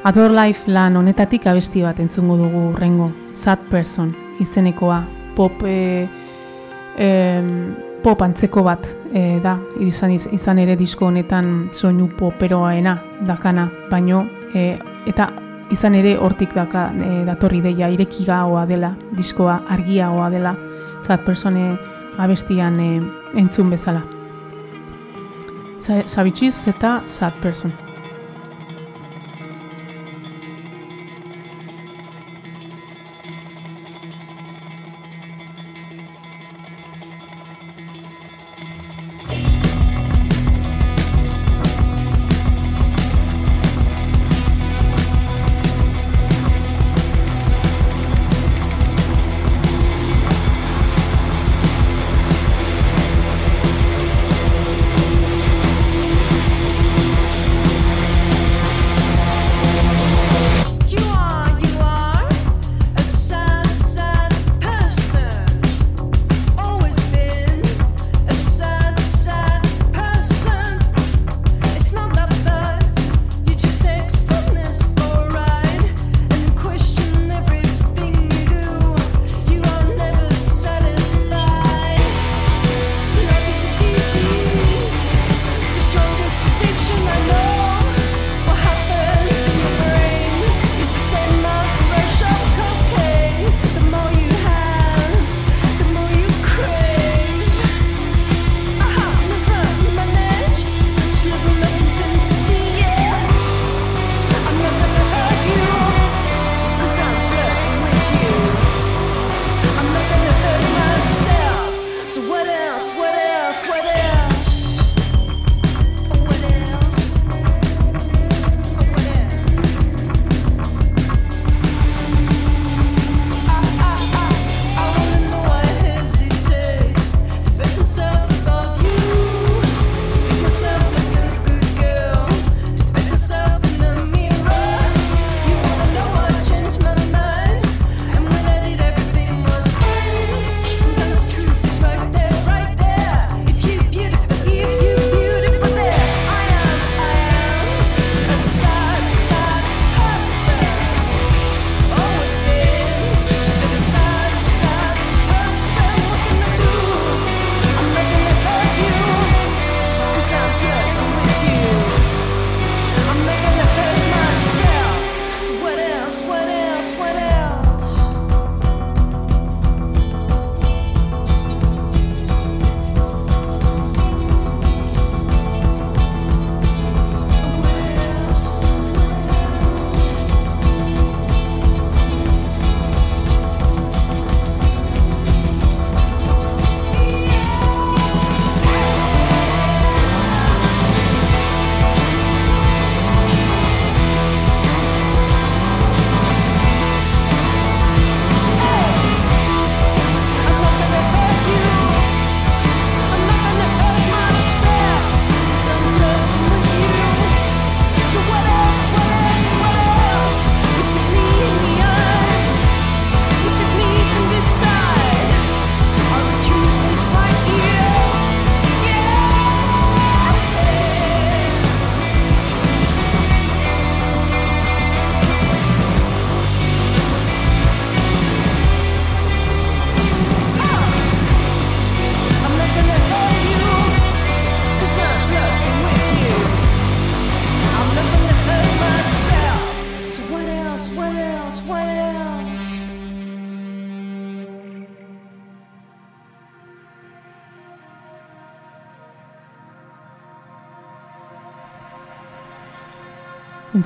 Ador 0.05 0.35
Life 0.35 0.70
lan 0.70 0.96
honetatik 0.98 1.46
abesti 1.46 1.83
bat 1.83 2.00
entzungo 2.02 2.37
dugu 2.37 2.72
rengo, 2.76 3.11
Sad 3.35 3.59
Person, 3.70 4.12
izenekoa, 4.40 5.05
pop, 5.37 5.62
e, 5.64 6.09
e, 6.98 7.09
pop 8.02 8.22
antzeko 8.22 8.64
bat 8.66 8.88
e, 9.14 9.38
da, 9.40 9.57
izan, 9.81 10.12
izan 10.12 10.59
ere 10.59 10.76
disko 10.76 11.07
honetan 11.07 11.70
soinu 11.72 12.11
poperoaena 12.18 12.98
dakana, 13.26 13.68
baino 13.90 14.26
e, 14.55 14.74
eta 15.07 15.31
izan 15.72 15.94
ere 15.96 16.16
hortik 16.18 16.52
daka 16.52 16.90
e, 16.92 17.22
datorri 17.24 17.62
deia 17.64 17.88
irekigaoa 17.94 18.66
dela, 18.66 18.92
diskoa 19.16 19.62
argiagoa 19.72 20.28
dela, 20.35 20.57
zat 21.00 21.24
persone 21.24 21.70
abestian 22.18 22.81
e, 22.81 22.90
entzun 23.40 23.70
bezala. 23.70 24.21
Zabitxiz 25.83 26.68
eta 26.71 27.01
zat 27.07 27.40
person. 27.42 27.91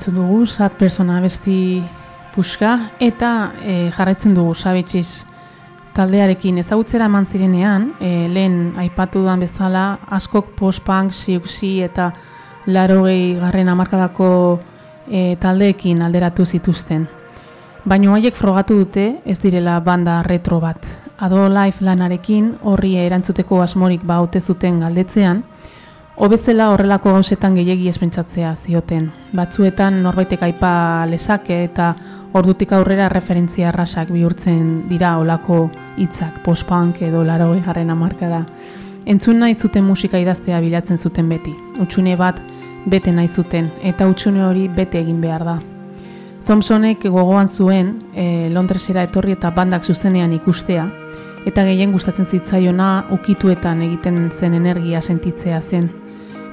Entzun 0.07 0.23
dugu, 0.23 0.45
sad 0.45 0.71
persona 0.77 1.19
besti 1.19 1.83
puska, 2.35 2.91
eta 2.99 3.51
e, 3.63 3.91
jarraitzen 3.91 4.33
dugu 4.33 4.53
sabetxiz 4.53 5.25
taldearekin 5.93 6.59
ezagutzera 6.61 7.05
eman 7.05 7.25
zirenean, 7.25 7.93
e, 7.99 8.29
lehen 8.29 8.73
aipatu 8.77 9.19
duan 9.25 9.39
bezala, 9.39 9.99
askok 10.09 10.53
post-punk, 10.55 11.11
siuxi 11.11 11.81
eta 11.83 12.13
laro 12.67 13.03
garren 13.03 13.69
amarkadako 13.69 14.59
e, 15.09 15.35
taldeekin 15.39 16.01
alderatu 16.01 16.45
zituzten. 16.45 17.07
Baina 17.83 18.13
haiek 18.13 18.35
frogatu 18.35 18.77
dute 18.77 19.21
ez 19.25 19.39
direla 19.41 19.79
banda 19.79 20.21
retro 20.23 20.59
bat. 20.59 20.85
Ado 21.19 21.49
Life 21.49 21.83
lanarekin 21.83 22.55
horri 22.63 22.95
erantzuteko 22.95 23.61
asmorik 23.61 24.03
ba 24.05 24.21
zuten 24.39 24.79
galdetzean, 24.79 25.43
hobezela 26.17 26.71
horrelako 26.73 27.11
gauzetan 27.13 27.55
gehiegi 27.55 27.87
espentsatzea 27.91 28.55
zioten. 28.55 29.11
Batzuetan 29.37 30.01
norbaitek 30.01 30.41
aipa 30.47 30.71
lezake 31.09 31.59
eta 31.67 31.91
ordutik 32.33 32.73
aurrera 32.73 33.07
referentzia 33.09 33.71
rasak 33.71 34.09
bihurtzen 34.11 34.87
dira 34.89 35.17
olako 35.21 35.67
hitzak 35.97 36.41
post-punk 36.43 37.03
edo 37.05 37.23
laro 37.23 37.51
garren 37.65 37.93
amarka 37.93 38.29
da. 38.29 38.43
Entzun 39.05 39.39
nahi 39.39 39.55
zuten 39.55 39.85
musika 39.85 40.19
idaztea 40.19 40.59
bilatzen 40.59 40.97
zuten 40.97 41.29
beti. 41.29 41.53
Utxune 41.79 42.15
bat 42.17 42.41
bete 42.85 43.11
nahi 43.11 43.27
zuten 43.27 43.69
eta 43.83 44.07
utxune 44.07 44.43
hori 44.43 44.67
bete 44.67 44.99
egin 44.99 45.21
behar 45.21 45.45
da. 45.45 45.59
Thompsonek 46.47 47.03
gogoan 47.11 47.47
zuen 47.47 47.93
e, 48.15 48.49
Londresera 48.49 49.03
etorri 49.03 49.33
eta 49.35 49.51
bandak 49.51 49.83
zuzenean 49.83 50.31
ikustea, 50.33 50.85
eta 51.45 51.63
gehien 51.67 51.91
gustatzen 51.91 52.25
zitzaiona 52.25 53.05
ukituetan 53.11 53.81
egiten 53.81 54.29
zen 54.31 54.53
energia 54.53 55.01
sentitzea 55.01 55.61
zen. 55.61 56.06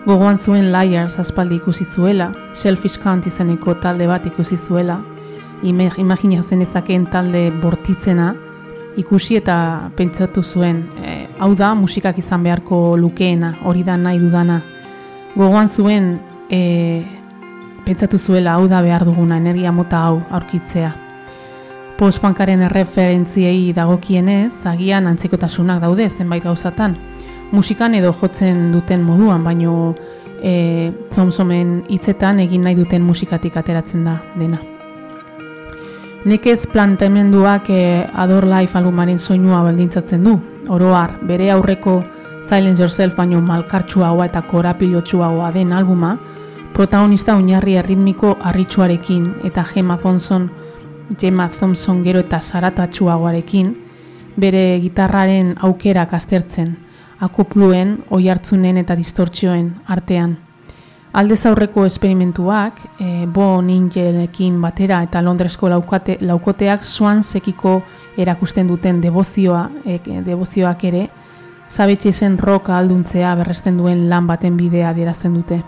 Gogoan 0.05 0.37
zuen 0.37 0.67
Liars 0.69 1.15
aspaldi 1.19 1.57
ikusi 1.57 1.85
zuela, 1.89 2.27
Shellfish 2.53 2.99
Count 3.01 3.25
izeneko 3.25 3.73
talde 3.81 4.05
bat 4.05 4.27
ikusi 4.29 4.59
zuela, 4.61 4.99
imagina 5.65 6.43
zen 6.43 6.61
ezakeen 6.61 7.07
talde 7.09 7.47
bortitzena, 7.63 8.35
ikusi 9.01 9.39
eta 9.41 9.57
pentsatu 9.97 10.43
zuen, 10.43 10.83
e, 11.01 11.15
hau 11.39 11.55
da 11.57 11.73
musikak 11.75 12.21
izan 12.21 12.45
beharko 12.45 12.99
lukeena, 13.01 13.55
hori 13.65 13.83
da 13.83 13.97
nahi 13.97 14.21
dudana. 14.21 14.61
Gogoan 15.39 15.73
zuen, 15.73 16.19
e, 16.53 16.61
pentsatu 17.87 18.21
zuela 18.21 18.59
hau 18.59 18.69
da 18.69 18.83
behar 18.85 19.07
duguna 19.09 19.41
energia 19.41 19.73
mota 19.73 20.05
hau 20.05 20.21
aurkitzea. 20.31 20.93
Postbankaren 21.97 22.61
erreferentziei 22.69 23.73
dagokienez, 23.73 24.67
agian 24.69 25.09
antzekotasunak 25.09 25.81
daude 25.81 26.11
zenbait 26.11 26.45
gauzatan. 26.45 26.99
Musikan 27.55 27.95
edo 27.95 28.11
jotzen 28.19 28.73
duten 28.73 29.05
moduan, 29.07 29.45
baino 29.47 29.95
e, 30.43 30.91
Thompsonen 31.15 31.85
hitzetan 31.89 32.41
egin 32.43 32.65
nahi 32.67 32.75
duten 32.75 33.05
musikatik 33.07 33.57
ateratzen 33.61 34.05
da 34.09 34.17
dena. 34.35 34.59
Nekez 36.25 36.65
plantemenduak 36.73 37.71
e, 37.71 37.85
Adore 38.11 38.51
Life 38.51 38.79
albumaren 38.79 39.21
soinua 39.21 39.63
baldintzatzen 39.63 40.25
du. 40.27 40.35
Oroar, 40.75 41.19
bere 41.29 41.51
aurreko 41.53 42.01
Silence 42.43 42.83
Yourself 42.83 43.15
baino 43.15 43.41
malkartsuagoa 43.45 44.27
eta 44.27 44.43
korapilotsuagoa 44.49 45.53
den 45.55 45.73
albuma, 45.73 46.17
protagonista 46.75 47.37
oinarri 47.39 47.77
erritmiko 47.79 48.35
arritxuarekin 48.43 49.29
eta 49.45 49.65
Gemma 49.69 49.97
Thompson, 50.03 50.51
Gemma 51.21 51.49
Thompson 51.49 52.03
gero 52.03 52.25
eta 52.25 52.41
saratatsuagoarekin, 52.43 53.75
bere 54.37 54.65
gitarraren 54.83 55.55
aukera 55.63 56.09
aztertzen, 56.11 56.75
akopluen, 57.25 57.99
oi 58.11 58.29
hartzunen 58.29 58.77
eta 58.81 58.97
distortzioen 58.97 59.71
artean. 59.87 60.37
Aldez 61.15 61.45
aurreko 61.47 61.85
esperimentuak, 61.87 62.81
e, 62.99 63.27
Bo 63.31 63.61
Ninjelekin 63.63 64.57
batera 64.63 65.01
eta 65.07 65.23
Londresko 65.23 65.69
laukate, 65.71 66.17
laukoteak 66.21 66.83
zuan 66.83 67.23
sekiko 67.23 67.77
erakusten 68.19 68.67
duten 68.67 68.99
devozioa, 69.01 69.69
e, 69.87 70.01
devozioak 70.27 70.83
ere, 70.91 71.05
zabetxe 71.71 72.13
zen 72.13 72.37
roka 72.39 72.75
alduntzea 72.79 73.35
berresten 73.39 73.79
duen 73.79 74.09
lan 74.11 74.27
baten 74.27 74.57
bidea 74.59 74.93
dierazten 74.95 75.35
dute. 75.39 75.61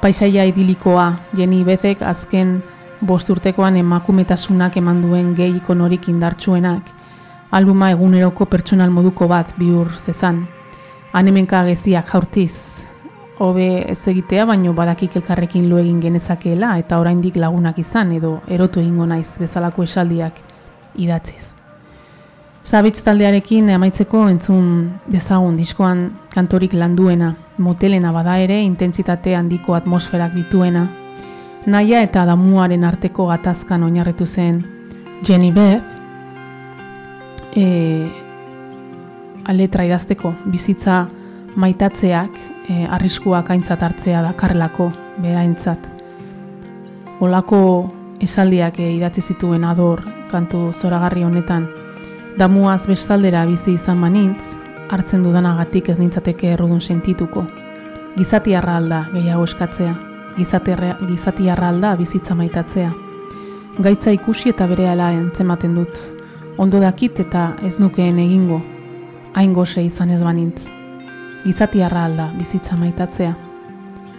Paisaia 0.00 0.44
idilikoa, 0.46 1.08
Jenny 1.34 1.64
Bezek 1.64 2.02
azken 2.02 2.60
bosturtekoan 3.00 3.76
emakumetasunak 3.82 4.76
eman 4.78 5.02
duen 5.02 5.34
gehi 5.34 5.58
ikonorik 5.58 6.08
indartsuenak, 6.08 6.95
albuma 7.56 7.90
eguneroko 7.90 8.44
pertsonal 8.44 8.90
moduko 8.92 9.28
bat 9.28 9.54
bihur 9.56 9.88
zezan. 9.96 10.42
Hanemenka 11.16 11.62
geziak 11.64 12.10
jaurtiz, 12.12 12.84
hobe 13.38 13.68
ez 13.88 14.00
egitea, 14.08 14.44
baino 14.48 14.74
badakik 14.76 15.16
elkarrekin 15.16 15.68
lo 15.70 15.78
egin 15.80 16.00
genezakeela 16.00 16.76
eta 16.80 17.00
oraindik 17.00 17.36
lagunak 17.40 17.78
izan 17.80 18.12
edo 18.16 18.40
erotu 18.48 18.80
egingo 18.80 19.06
naiz 19.06 19.38
bezalako 19.40 19.86
esaldiak 19.88 20.42
idatziz. 20.96 21.54
Zabitz 22.66 23.00
taldearekin 23.06 23.70
amaitzeko 23.70 24.24
entzun 24.28 24.70
dezagun 25.06 25.56
diskoan 25.56 26.06
kantorik 26.34 26.74
landuena, 26.74 27.34
motelena 27.58 28.12
bada 28.12 28.38
ere 28.42 28.60
intentsitate 28.64 29.36
handiko 29.38 29.76
atmosferak 29.78 30.34
dituena, 30.34 30.88
naia 31.66 32.02
eta 32.02 32.26
damuaren 32.26 32.84
arteko 32.84 33.28
gatazkan 33.30 33.86
oinarritu 33.86 34.26
zen 34.26 34.64
Jenny 35.22 35.52
Beth, 35.52 35.95
e, 37.56 38.08
aletra 39.44 39.84
idazteko 39.84 40.32
bizitza 40.52 41.06
maitatzeak 41.56 42.38
e, 42.68 42.84
arriskuak 42.84 43.50
aintzat 43.50 43.82
hartzea 43.82 44.22
dakarrelako 44.22 44.90
beraintzat. 45.22 45.88
Olako 47.20 47.60
esaldiak 48.20 48.80
e, 48.80 48.90
idatzi 48.98 49.24
zituen 49.32 49.64
ador 49.64 50.04
kantu 50.30 50.72
zoragarri 50.74 51.24
honetan, 51.24 51.68
damuaz 52.38 52.86
bestaldera 52.90 53.46
bizi 53.46 53.76
izan 53.78 53.98
manitz, 54.02 54.56
hartzen 54.90 55.22
dudanagatik 55.24 55.88
ez 55.88 55.98
nintzateke 55.98 56.52
errudun 56.54 56.80
sentituko. 56.80 57.46
Gizati 58.16 58.54
alda 58.56 59.04
gehiago 59.12 59.44
eskatzea, 59.44 59.94
gizati 60.36 61.48
alda 61.50 61.96
bizitza 61.96 62.34
maitatzea. 62.34 62.92
Gaitza 63.78 64.10
ikusi 64.10 64.50
eta 64.50 64.66
bere 64.66 64.88
ala 64.88 65.10
entzematen 65.12 65.74
dut. 65.74 66.15
Ondo 66.58 66.80
dakit 66.80 67.20
eta 67.20 67.50
ez 67.62 67.76
nukeen 67.78 68.18
egingo, 68.18 68.62
hain 69.34 69.52
goxe 69.52 69.82
izan 69.84 70.10
ez 70.10 70.22
banintz 70.24 70.70
gizatiarra 71.46 72.04
alda 72.04 72.26
bizitza 72.34 72.76
maitatzea. 72.76 73.34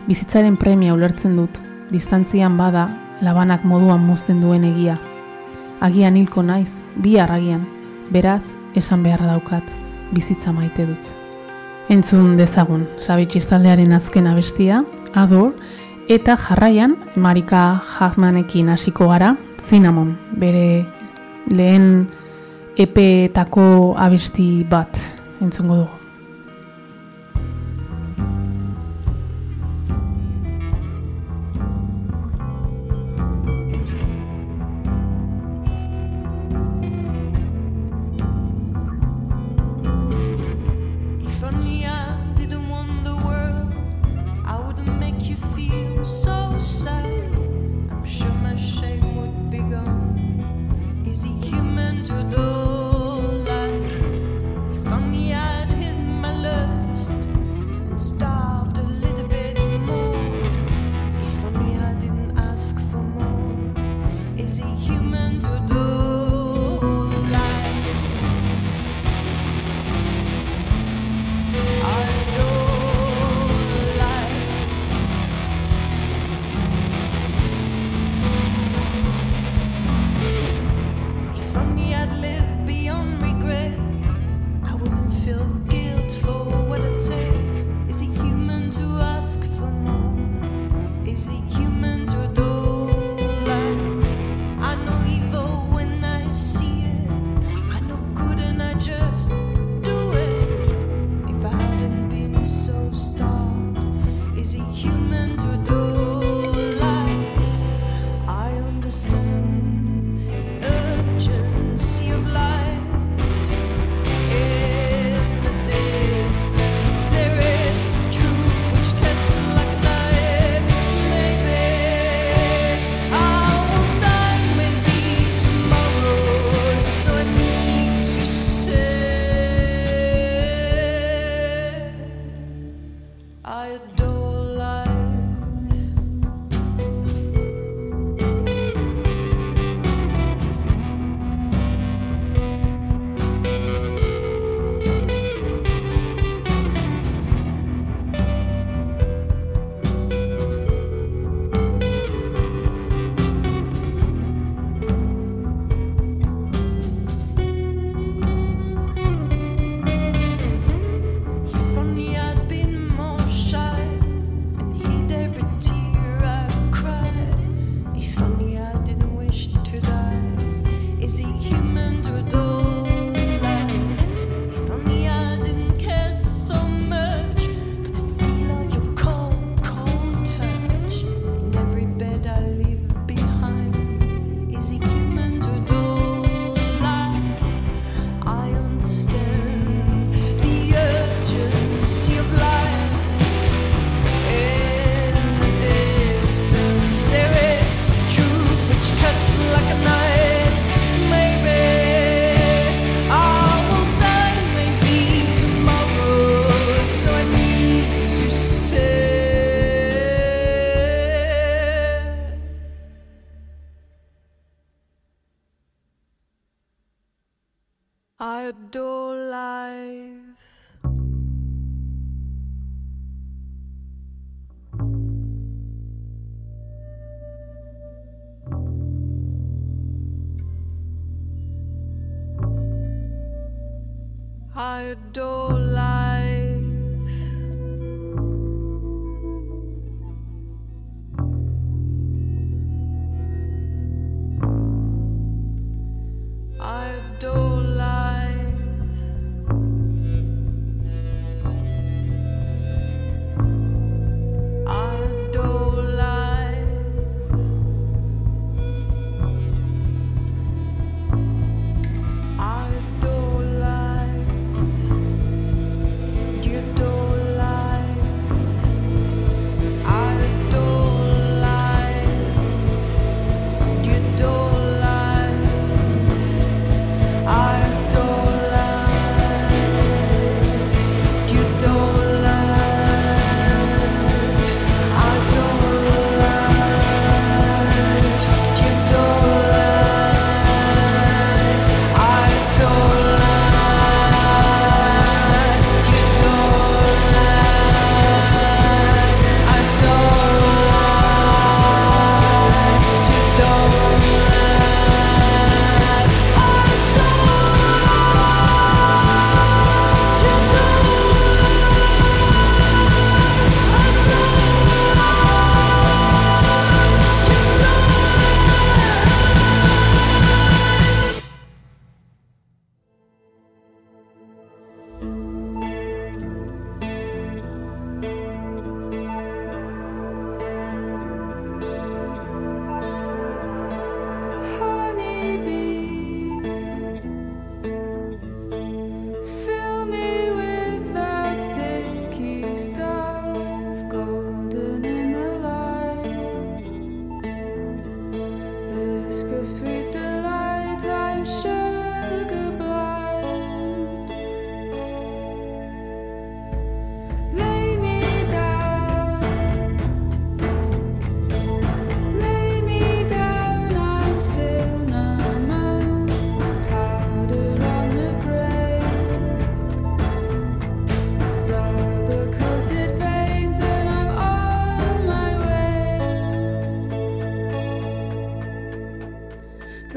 Bizitzaren 0.07 0.55
premia 0.55 0.93
ulertzen 0.95 1.35
dut, 1.35 1.59
distantzian 1.91 2.55
bada 2.57 2.87
labanak 3.21 3.65
moduan 3.67 4.05
mozten 4.07 4.39
duen 4.41 4.63
egia. 4.63 4.95
Agian 5.83 6.15
hilko 6.15 6.43
naiz, 6.43 6.83
bi 6.95 7.17
agian, 7.19 7.65
beraz, 8.11 8.55
esan 8.75 9.03
beharra 9.03 9.33
daukat, 9.33 9.63
bizitza 10.13 10.53
maite 10.55 10.85
dut. 10.87 11.11
Entzun 11.89 12.37
dezagun, 12.37 12.87
sabitxiztaldearen 12.99 13.91
azken 13.93 14.27
abestia, 14.27 14.83
ador, 15.13 15.51
eta 16.07 16.37
jarraian, 16.37 16.95
Marika 17.15 17.81
Hagmanekin 17.97 18.69
hasiko 18.69 19.09
gara, 19.11 19.35
Cinnamon, 19.59 20.15
bere 20.39 20.85
lehen 21.51 22.07
epeetako 22.77 23.95
abesti 23.97 24.49
bat, 24.69 24.99
entzungo 25.41 25.81
dugu. 25.81 25.96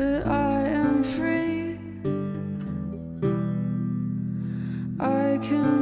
that 0.00 0.26
I 0.26 0.62
am 0.66 1.02
free. 1.02 1.76
I 4.98 5.38
can. 5.46 5.79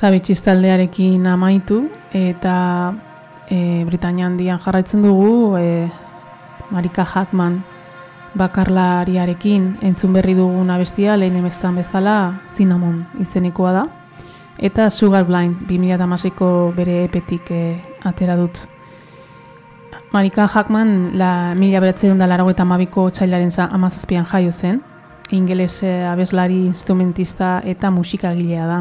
Zabitxiz 0.00 0.38
taldearekin 0.40 1.26
amaitu 1.28 1.82
eta 2.16 2.94
e, 3.52 3.84
Britania 3.84 4.30
handian 4.30 4.60
jarraitzen 4.64 5.02
dugu 5.04 5.58
e, 5.58 5.90
Marika 6.70 7.04
Hackman 7.04 7.58
bakarlariarekin 8.32 9.66
entzun 9.84 10.14
berri 10.16 10.32
dugun 10.38 10.70
abestia 10.72 11.18
lehen 11.20 11.36
emezan 11.36 11.76
bezala 11.76 12.14
Cinnamon 12.48 13.02
izenekoa 13.20 13.72
da 13.74 13.82
eta 14.56 14.86
Sugar 14.88 15.26
Blind 15.28 15.66
2008ko 15.68 16.48
bere 16.78 17.02
epetik 17.04 17.50
e, 17.52 17.76
atera 18.00 18.38
dut. 18.40 18.56
Marika 20.14 20.46
Hackman 20.48 21.10
la 21.18 21.52
mila 21.54 21.82
beratzen 21.84 22.16
da 22.16 22.30
larago 22.30 22.54
eta 22.56 22.64
mabiko 22.64 23.10
txailaren 23.10 23.52
amazazpian 23.68 24.24
jaio 24.24 24.52
zen, 24.52 24.80
ingeles 25.30 25.82
e, 25.82 25.92
abeslari, 26.08 26.64
instrumentista 26.72 27.60
eta 27.64 27.90
musikagilea 27.90 28.66
da 28.66 28.80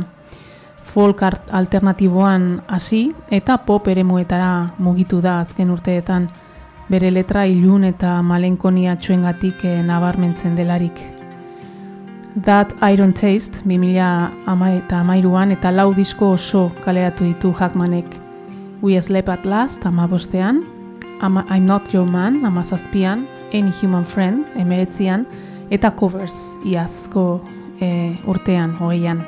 folk 0.90 1.22
alternatiboan 1.24 2.62
hasi 2.68 3.14
eta 3.32 3.58
pop 3.58 3.88
eremuetara 3.88 4.74
mugitu 4.78 5.22
da 5.22 5.40
azken 5.40 5.70
urteetan 5.72 6.30
bere 6.90 7.12
letra 7.14 7.46
ilun 7.46 7.86
eta 7.86 8.18
malenkonia 8.26 8.96
txuengatik 8.98 9.64
eh, 9.66 9.78
nabarmentzen 9.86 10.56
delarik. 10.58 10.98
That 12.46 12.74
Iron 12.92 13.14
Taste, 13.14 13.62
2000 13.66 14.48
ama 14.48 14.72
eta 14.78 15.02
amairuan, 15.04 15.52
eta 15.52 15.72
lau 15.72 15.92
disko 15.94 16.34
oso 16.38 16.70
kaleratu 16.84 17.26
ditu 17.28 17.52
Hackmanek. 17.52 18.18
We 18.82 19.02
Sleep 19.02 19.30
at 19.30 19.46
Last, 19.46 19.86
ama 19.86 20.08
bostean, 20.08 20.64
ama, 21.22 21.46
I'm 21.50 21.66
Not 21.66 21.94
Your 21.94 22.06
Man, 22.08 22.46
ama 22.46 22.64
zazpian, 22.64 23.28
Any 23.54 23.74
Human 23.82 24.06
Friend, 24.06 24.46
emeretzian, 24.56 25.28
eta 25.70 25.92
Covers, 25.92 26.56
iazko 26.66 27.42
e, 27.82 28.16
urtean, 28.26 28.78
hogeian. 28.80 29.26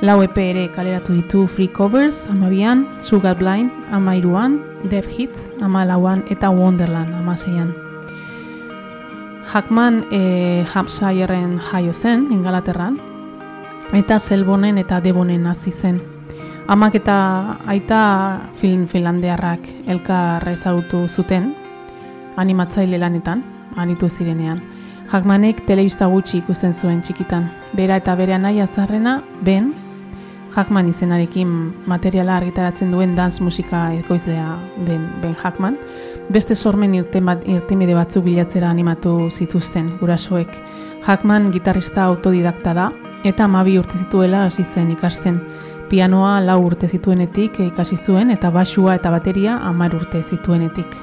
Lau 0.00 0.20
EP 0.22 0.36
ere 0.38 0.68
kaleratu 0.70 1.10
ditu 1.10 1.48
Free 1.50 1.66
Covers, 1.66 2.28
amabian, 2.30 2.86
Sugar 3.00 3.34
Blind, 3.36 3.72
amairuan, 3.90 4.60
Dev 4.84 5.04
Hits, 5.10 5.50
ama 5.60 5.84
lauan, 5.84 6.22
eta 6.30 6.50
Wonderland, 6.50 7.12
ama 7.18 7.34
zeian. 7.36 7.74
Hackman 9.50 10.04
e, 10.12 10.64
Hampshireen 10.72 11.58
jaio 11.58 11.92
zen, 11.92 12.28
Ingalaterran, 12.30 13.00
eta 13.92 14.20
Selbonen 14.20 14.78
eta 14.78 15.00
Debonen 15.00 15.48
hasi 15.50 15.72
zen. 15.72 15.98
Amak 16.68 16.94
eta 16.94 17.58
aita 17.66 18.40
film 18.54 18.86
finlandearrak 18.86 19.66
elkar 19.88 20.46
ezagutu 20.48 21.08
zuten, 21.08 21.56
animatzaile 22.36 23.02
lanetan, 23.02 23.42
anitu 23.74 24.06
zirenean. 24.08 24.62
Hackmanek 25.10 25.66
telebista 25.66 26.06
gutxi 26.06 26.38
ikusten 26.38 26.74
zuen 26.74 27.02
txikitan. 27.02 27.50
Bera 27.74 27.96
eta 27.96 28.14
bere 28.14 28.38
anaia 28.38 28.66
zarrena, 28.68 29.22
Ben, 29.42 29.87
Hackman 30.58 30.88
izenarekin 30.90 31.50
materiala 31.86 32.34
argitaratzen 32.40 32.90
duen 32.90 33.12
dance 33.14 33.44
musika 33.46 33.92
ekoizlea 33.94 34.56
den 34.88 35.04
Ben 35.22 35.36
Hackman, 35.38 35.76
beste 36.34 36.56
sormen 36.58 36.96
irtimide 36.98 37.94
batzuk 37.94 38.24
bilatzera 38.24 38.66
animatu 38.74 39.12
zituzten 39.30 39.92
gurasoek. 40.00 40.56
Hackman 41.06 41.52
gitarrista 41.54 42.08
autodidakta 42.10 42.72
da 42.74 42.88
eta 43.24 43.46
amabi 43.46 43.76
urte 43.78 44.00
zituela 44.02 44.40
hasi 44.48 44.64
zen 44.64 44.90
ikasten. 44.96 45.38
Pianoa 45.92 46.40
lau 46.42 46.58
urte 46.66 46.88
zituenetik 46.88 47.60
ikasi 47.68 47.96
zuen 47.96 48.34
eta 48.34 48.50
basua 48.50 48.98
eta 48.98 49.14
bateria 49.14 49.60
hamar 49.62 49.94
urte 49.94 50.24
zituenetik. 50.24 50.98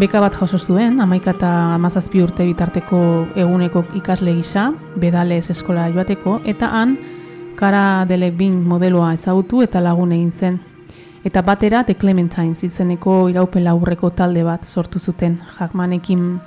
Beka 0.00 0.20
bat 0.20 0.34
jaso 0.40 0.56
zuen, 0.56 0.96
amaika 1.00 1.36
eta 1.36 1.52
amazazpi 1.74 2.24
urte 2.24 2.48
bitarteko 2.48 3.04
eguneko 3.36 3.84
ikasle 4.00 4.32
gisa, 4.40 4.70
bedalez 4.96 5.50
eskola 5.52 5.90
joateko, 5.92 6.40
eta 6.44 6.72
han, 6.72 6.96
kara 7.56 8.04
delebin 8.08 8.60
modeloa 8.68 9.12
ezagutu 9.16 9.62
eta 9.64 9.80
lagun 9.80 10.12
egin 10.12 10.30
zen. 10.30 10.58
Eta 11.24 11.42
batera 11.42 11.82
The 11.84 11.96
Clementines 11.98 12.62
izeneko 12.64 13.28
iraupen 13.28 13.64
laburreko 13.64 14.10
talde 14.10 14.44
bat 14.46 14.64
sortu 14.64 14.98
zuten, 14.98 15.40
Hackmanekin 15.58 16.38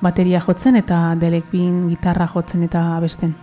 bateria 0.00 0.40
jotzen 0.40 0.76
eta 0.76 1.14
Delekbin 1.20 1.88
gitarra 1.90 2.26
jotzen 2.26 2.62
eta 2.62 2.96
abesten. 2.96 3.34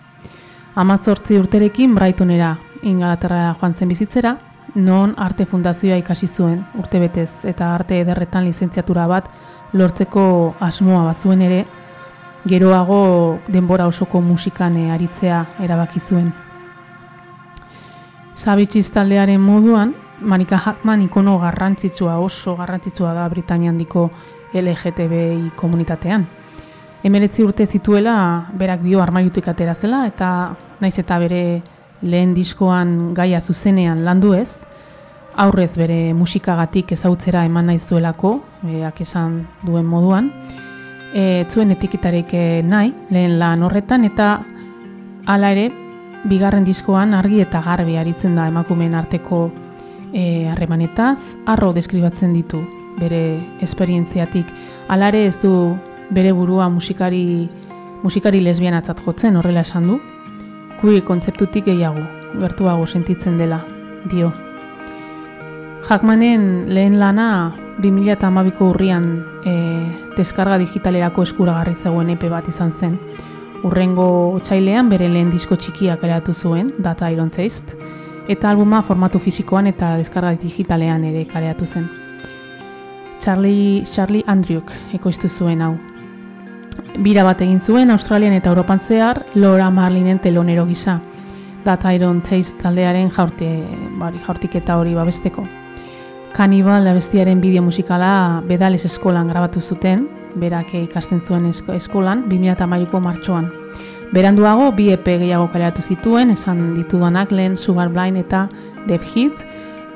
Amazortzi 0.76 1.38
urterekin 1.38 1.94
Brightonera 1.96 2.56
ingalaterra 2.82 3.56
joan 3.60 3.76
zen 3.76 3.90
bizitzera, 3.90 4.36
non 4.76 5.14
arte 5.18 5.46
fundazioa 5.46 5.98
ikasi 5.98 6.28
zuen 6.28 6.60
urtebetez 6.78 7.46
eta 7.46 7.74
arte 7.76 8.00
ederretan 8.02 8.46
lizentziatura 8.46 9.08
bat 9.08 9.30
lortzeko 9.74 10.56
asmoa 10.60 11.06
bazuen 11.12 11.42
ere, 11.42 11.64
geroago 12.48 13.40
denbora 13.48 13.88
osoko 13.88 14.22
musikan 14.22 14.78
eh, 14.78 14.92
aritzea 14.92 15.46
erabaki 15.60 16.00
zuen. 16.00 16.32
Sabitxiz 18.36 18.90
taldearen 18.92 19.42
moduan, 19.42 19.94
Manika 20.22 20.58
Hackman 20.58 21.02
ikono 21.06 21.38
garrantzitsua 21.40 22.18
oso 22.20 22.56
garrantzitsua 22.56 23.14
da 23.14 23.28
Britania 23.30 23.70
handiko 23.72 24.10
LGTBI 24.54 25.52
komunitatean. 25.56 26.26
Emeretzi 27.04 27.44
urte 27.44 27.66
zituela 27.66 28.16
berak 28.60 28.82
dio 28.84 29.02
armaiutik 29.02 29.48
atera 29.48 29.74
zela 29.74 30.06
eta 30.08 30.56
naiz 30.82 30.98
eta 31.00 31.20
bere 31.20 31.62
lehen 32.02 32.34
diskoan 32.36 33.14
gaia 33.14 33.40
zuzenean 33.40 34.04
landu 34.04 34.34
ez, 34.36 34.62
aurrez 35.40 35.78
bere 35.78 36.14
musikagatik 36.14 36.92
ezautzera 36.92 37.46
eman 37.48 37.70
nahi 37.72 37.80
zuelako, 37.80 38.40
beak 38.64 39.02
esan 39.06 39.46
duen 39.64 39.86
moduan, 39.88 40.32
e, 41.14 41.46
zuen 41.50 41.72
etiketarik 41.72 42.34
e, 42.34 42.46
nahi, 42.64 42.92
lehen 43.12 43.38
lan 43.40 43.64
horretan, 43.64 44.04
eta 44.10 44.32
hala 45.28 45.52
ere, 45.56 45.70
bigarren 46.28 46.66
diskoan 46.68 47.14
argi 47.14 47.42
eta 47.42 47.62
garbi 47.64 47.98
aritzen 47.98 48.36
da 48.36 48.48
emakumeen 48.50 48.96
arteko 48.96 49.50
e, 50.14 50.48
harremanetaz, 50.50 51.38
arro 51.48 51.72
deskribatzen 51.74 52.34
ditu 52.34 52.62
bere 53.00 53.40
esperientziatik. 53.64 54.50
Hala 54.88 55.10
ere 55.14 55.26
ez 55.28 55.38
du 55.40 55.54
bere 56.12 56.34
burua 56.34 56.70
musikari, 56.70 57.50
musikari 58.04 58.42
lesbianatzat 58.44 59.00
jotzen 59.06 59.38
horrela 59.40 59.64
esan 59.64 59.88
du, 59.88 60.00
queer 60.82 61.04
kontzeptutik 61.08 61.66
gehiago, 61.70 62.04
gertuago 62.40 62.86
sentitzen 62.88 63.38
dela, 63.38 63.64
dio. 64.12 64.32
Hackmanen 65.90 66.70
lehen 66.70 67.00
lana 67.00 67.54
2012ko 67.80 68.70
urrian 68.74 69.08
e, 69.48 69.54
deskarga 70.18 70.60
digitalerako 70.60 71.24
eskuragarri 71.24 71.76
zegoen 71.76 72.12
epe 72.14 72.30
bat 72.30 72.48
izan 72.52 72.74
zen. 72.74 73.00
Urrengo 73.64 74.34
otsailean 74.38 74.90
bere 74.90 75.10
lehen 75.12 75.32
disko 75.32 75.58
txikiak 75.60 76.04
eratu 76.08 76.34
zuen, 76.34 76.74
Data 76.80 77.10
Iron 77.12 77.30
Taste, 77.30 77.76
eta 78.30 78.50
albuma 78.50 78.82
formatu 78.84 79.20
fisikoan 79.20 79.68
eta 79.68 79.96
deskarga 79.98 80.36
digitalean 80.40 81.04
ere 81.04 81.26
kareatu 81.28 81.68
zen. 81.68 81.90
Charlie, 83.20 83.84
Charlie 83.84 84.24
Andrews 84.28 84.78
ekoiztu 84.94 85.28
zuen 85.28 85.62
hau. 85.62 85.74
Bira 87.04 87.26
bat 87.28 87.42
egin 87.42 87.60
zuen 87.60 87.92
Australian 87.92 88.34
eta 88.34 88.50
Europan 88.50 88.80
zehar 88.80 89.26
Laura 89.36 89.70
Marlinen 89.70 90.20
telonero 90.20 90.66
gisa. 90.66 91.02
That 91.66 91.84
Iron 91.92 92.22
Taste 92.22 92.62
taldearen 92.62 93.10
jaurti, 93.12 93.48
bari, 94.00 94.22
jaurtiketa 94.26 94.78
hori 94.80 94.96
babesteko. 94.96 95.44
Cannibal 96.34 96.88
abestiaren 96.88 97.42
bideo 97.42 97.62
musikala 97.66 98.42
bedales 98.48 98.86
eskolan 98.86 99.28
grabatu 99.28 99.60
zuten, 99.60 100.08
berak 100.36 100.74
ikasten 100.74 101.22
zuen 101.22 101.46
esko, 101.50 101.74
eskolan, 101.74 102.26
2008ko 102.30 103.02
martxoan. 103.02 103.50
Beranduago, 104.14 104.72
bi 104.74 104.90
EP 104.94 105.06
gehiago 105.06 105.50
kaleratu 105.54 105.84
zituen, 105.86 106.32
esan 106.34 106.74
ditudanak 106.74 107.32
lehen 107.32 107.58
Sugar 107.58 107.90
Blind 107.94 108.18
eta 108.18 108.48
Dev 108.88 109.04
Hit, 109.14 109.46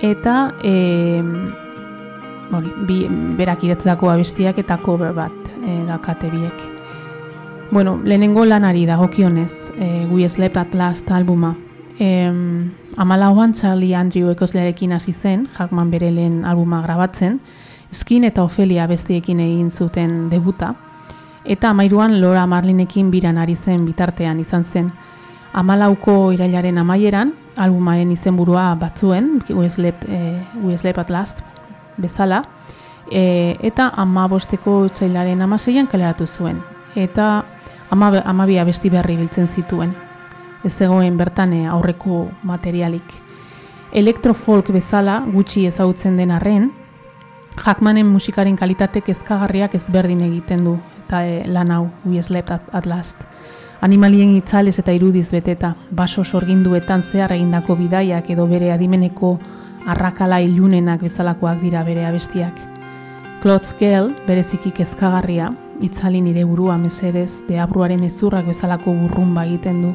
eta 0.05 0.53
e, 0.63 1.21
bori, 2.51 2.73
bi, 2.87 2.99
berak 3.39 3.63
idatzeko 3.65 4.11
abestiak 4.13 4.59
eta 4.61 4.77
cover 4.85 5.15
bat 5.17 5.33
e, 5.63 5.79
dakate 5.87 6.29
biek. 6.29 6.69
Bueno, 7.73 7.97
lehenengo 8.03 8.45
lanari 8.45 8.85
dagokionez, 8.85 9.71
e, 9.79 10.05
We 10.11 10.29
Slept 10.29 10.57
at 10.57 10.75
Last 10.75 11.09
albuma. 11.09 11.55
E, 11.97 12.29
amalauan 12.97 13.53
Charlie 13.53 13.95
Andrew 13.95 14.29
ekoslearekin 14.29 14.93
hasi 14.93 15.13
zen, 15.13 15.47
Hackman 15.57 15.89
bere 15.89 16.11
lehen 16.11 16.43
albuma 16.45 16.83
grabatzen, 16.83 17.39
Skin 17.93 18.23
eta 18.23 18.43
Ofelia 18.43 18.87
bestiekin 18.87 19.39
egin 19.39 19.69
zuten 19.71 20.29
debuta, 20.29 20.73
eta 21.45 21.69
amairuan 21.69 22.19
Laura 22.21 22.45
Marlinekin 22.47 23.11
biran 23.11 23.37
ari 23.37 23.55
zen 23.55 23.85
bitartean 23.85 24.39
izan 24.39 24.63
zen. 24.63 24.91
Amalauko 25.53 26.31
irailaren 26.33 26.77
amaieran, 26.81 27.33
albumaren 27.57 28.11
izenburua 28.11 28.73
batzuen, 28.79 29.43
We 29.49 29.69
Slept, 29.69 30.05
e, 30.09 30.41
We 30.63 30.77
Slept 30.77 30.99
at 30.99 31.09
Last, 31.09 31.41
bezala, 31.97 32.43
e, 33.11 33.57
eta 33.61 33.91
amabosteko 33.95 34.87
txailaren 34.89 35.41
amaseian 35.41 35.87
kaleratu 35.87 36.25
zuen. 36.25 36.63
Eta 36.95 37.45
amabia 37.89 38.63
besti 38.65 38.89
berri 38.89 39.17
biltzen 39.17 39.47
zituen. 39.47 39.93
Ez 40.63 40.73
zegoen 40.73 41.17
bertane 41.17 41.67
aurreko 41.67 42.29
materialik. 42.43 43.13
Elektrofolk 43.91 44.71
bezala 44.73 45.19
gutxi 45.27 45.67
ezagutzen 45.67 46.17
den 46.17 46.31
arren, 46.31 46.71
Hackmanen 47.55 48.07
musikaren 48.09 48.55
kalitatek 48.57 49.09
ezkagarriak 49.13 49.75
ezberdin 49.77 50.23
egiten 50.25 50.63
du, 50.65 50.77
eta 51.05 51.21
e, 51.25 51.43
lan 51.47 51.71
hau, 51.71 51.83
We 52.05 52.21
Slept 52.21 52.51
at, 52.51 52.63
at 52.73 52.85
Last. 52.85 53.21
Animalien 53.81 54.35
itzales 54.35 54.79
eta 54.79 54.93
irudiz 54.95 55.29
beteta, 55.31 55.73
baso 55.91 56.23
sorginduetan 56.23 57.03
zehar 57.03 57.33
egindako 57.35 57.75
bidaiak 57.75 58.29
edo 58.31 58.47
bere 58.47 58.71
adimeneko 58.71 59.37
arrakala 59.85 60.39
ilunenak 60.41 61.03
bezalakoak 61.03 61.61
dira 61.61 61.83
bere 61.83 62.05
abestiak. 62.07 62.57
Clothes 63.43 63.75
Girl, 63.79 64.13
bereziki 64.27 64.71
kezkagarria, 64.71 65.51
itzali 65.83 66.21
nire 66.23 66.45
burua 66.47 66.77
mesedez, 66.79 67.43
deabruaren 67.49 68.03
ezurrak 68.07 68.47
bezalako 68.47 68.93
burrumba 69.01 69.43
egiten 69.45 69.81
du. 69.83 69.93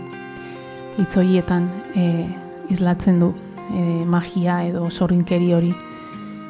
Itzoietan 1.00 1.70
e, 1.96 2.26
izlatzen 2.68 3.18
du 3.22 3.32
e, 3.72 4.04
magia 4.04 4.62
edo 4.68 4.90
sorrinkeri 4.90 5.54
hori. 5.56 5.72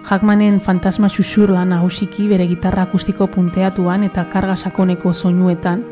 Hackmanen 0.05 0.61
fantasma 0.61 1.09
xuxurla 1.09 1.65
nagusiki 1.65 2.29
bere 2.29 2.47
gitarra 2.47 2.83
akustiko 2.83 3.27
punteatuan 3.27 4.05
eta 4.05 4.25
karga 4.33 4.57
sakoneko 4.57 5.13
soinuetan 5.13 5.83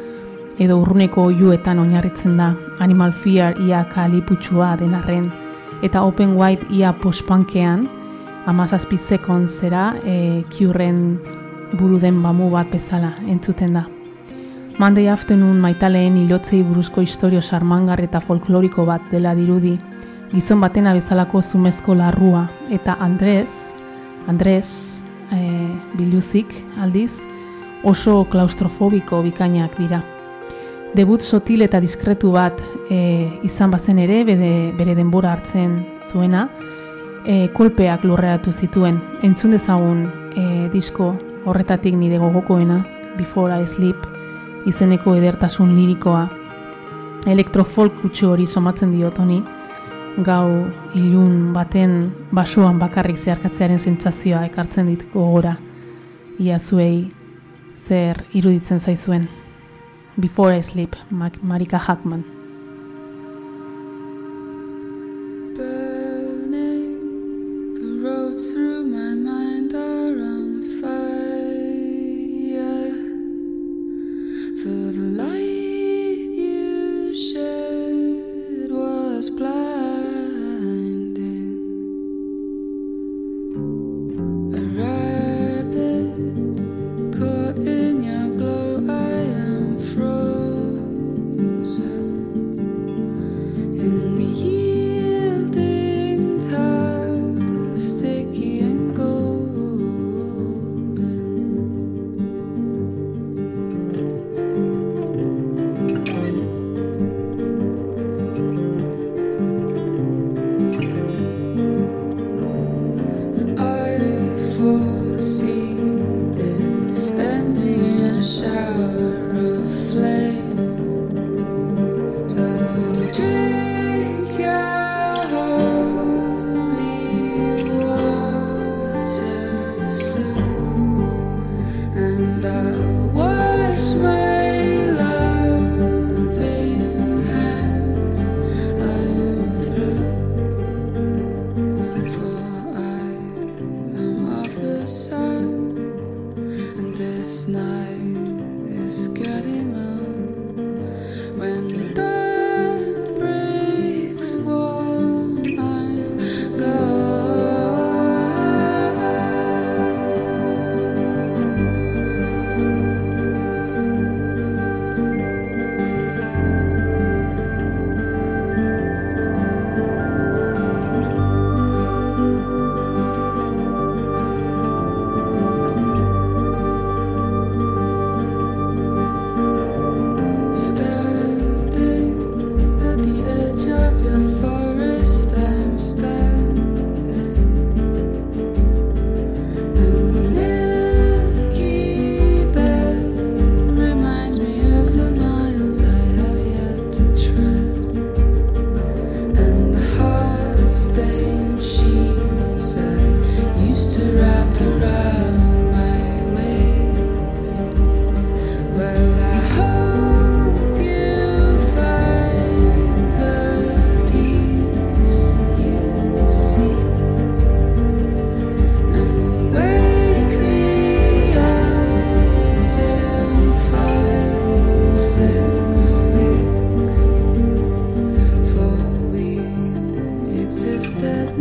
edo 0.58 0.78
urruneko 0.80 1.24
oiuetan 1.30 1.78
oinarritzen 1.78 2.36
da. 2.36 2.54
Animal 2.78 3.12
Fear 3.12 3.60
ia 3.60 3.84
kaliputsua 3.84 4.76
denarren 4.80 5.30
eta 5.82 6.02
Open 6.02 6.36
White 6.36 6.66
ia 6.70 6.92
pospankean, 6.92 7.88
amazazpi 8.46 8.96
sekon 8.96 9.48
zera, 9.48 9.94
e, 10.04 10.44
kiurren 10.50 11.18
buru 11.76 11.98
den 12.00 12.22
bamu 12.22 12.50
bat 12.50 12.70
bezala 12.72 13.12
entzuten 13.28 13.74
da. 13.74 13.84
Monday 14.78 15.08
Afternoon 15.08 15.60
maitaleen 15.60 16.16
ilotzei 16.20 16.62
buruzko 16.62 17.00
historio 17.00 17.40
sarmangar 17.40 18.00
eta 18.00 18.20
folkloriko 18.20 18.84
bat 18.84 19.02
dela 19.10 19.34
dirudi, 19.34 19.76
gizon 20.32 20.60
batena 20.60 20.92
bezalako 20.94 21.42
zumezko 21.42 21.94
larrua, 21.94 22.46
eta 22.70 22.96
Andres, 23.00 23.75
Andres, 24.26 25.02
e, 25.32 25.38
biluzik 25.98 26.52
aldiz, 26.82 27.22
oso 27.84 28.24
klaustrofobiko 28.30 29.22
bikainak 29.22 29.78
dira. 29.78 30.02
Debut 30.96 31.20
sotil 31.20 31.62
eta 31.66 31.80
diskretu 31.82 32.32
bat 32.32 32.60
e, 32.90 33.28
izan 33.44 33.70
bazen 33.70 33.98
ere, 34.00 34.22
bere, 34.24 34.72
bere 34.78 34.94
denbora 34.96 35.34
hartzen 35.36 35.78
zuena, 36.02 36.46
e, 37.26 37.48
kolpeak 37.54 38.04
lurreratu 38.06 38.52
zituen. 38.52 39.00
Entzun 39.26 39.52
dezagun 39.54 40.06
e, 40.36 40.68
disko 40.72 41.12
horretatik 41.46 41.94
nire 41.94 42.18
gogokoena, 42.22 42.80
Before 43.16 43.54
I 43.62 43.66
Sleep, 43.66 44.08
izeneko 44.66 45.14
edertasun 45.16 45.74
lirikoa. 45.76 46.26
Elektrofolk 47.26 48.00
kutsu 48.02 48.30
hori 48.30 48.46
somatzen 48.46 48.92
diot 48.94 49.18
honi, 49.18 49.40
gau 50.24 50.66
ilun 50.94 51.52
baten 51.52 52.12
basoan 52.34 52.78
bakarrik 52.78 53.18
zeharkatzearen 53.18 53.78
sentsazioa 53.78 54.44
ekartzen 54.48 54.88
dit 54.92 55.04
gogora. 55.12 55.56
Ia 56.38 56.58
zuei 56.58 57.12
zer 57.74 58.24
iruditzen 58.32 58.80
zaizuen. 58.80 59.28
Before 60.20 60.56
I 60.56 60.62
Sleep, 60.62 60.96
Marika 61.42 61.78
Hackman. 61.78 62.35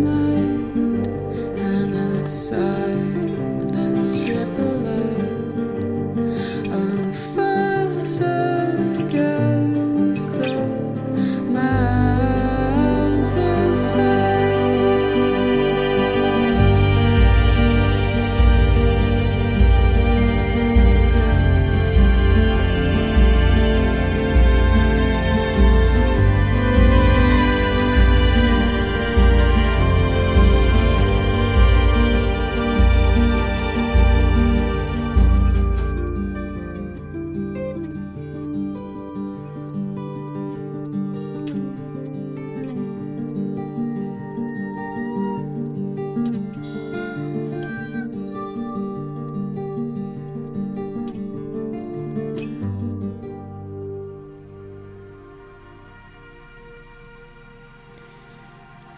the 0.05 0.44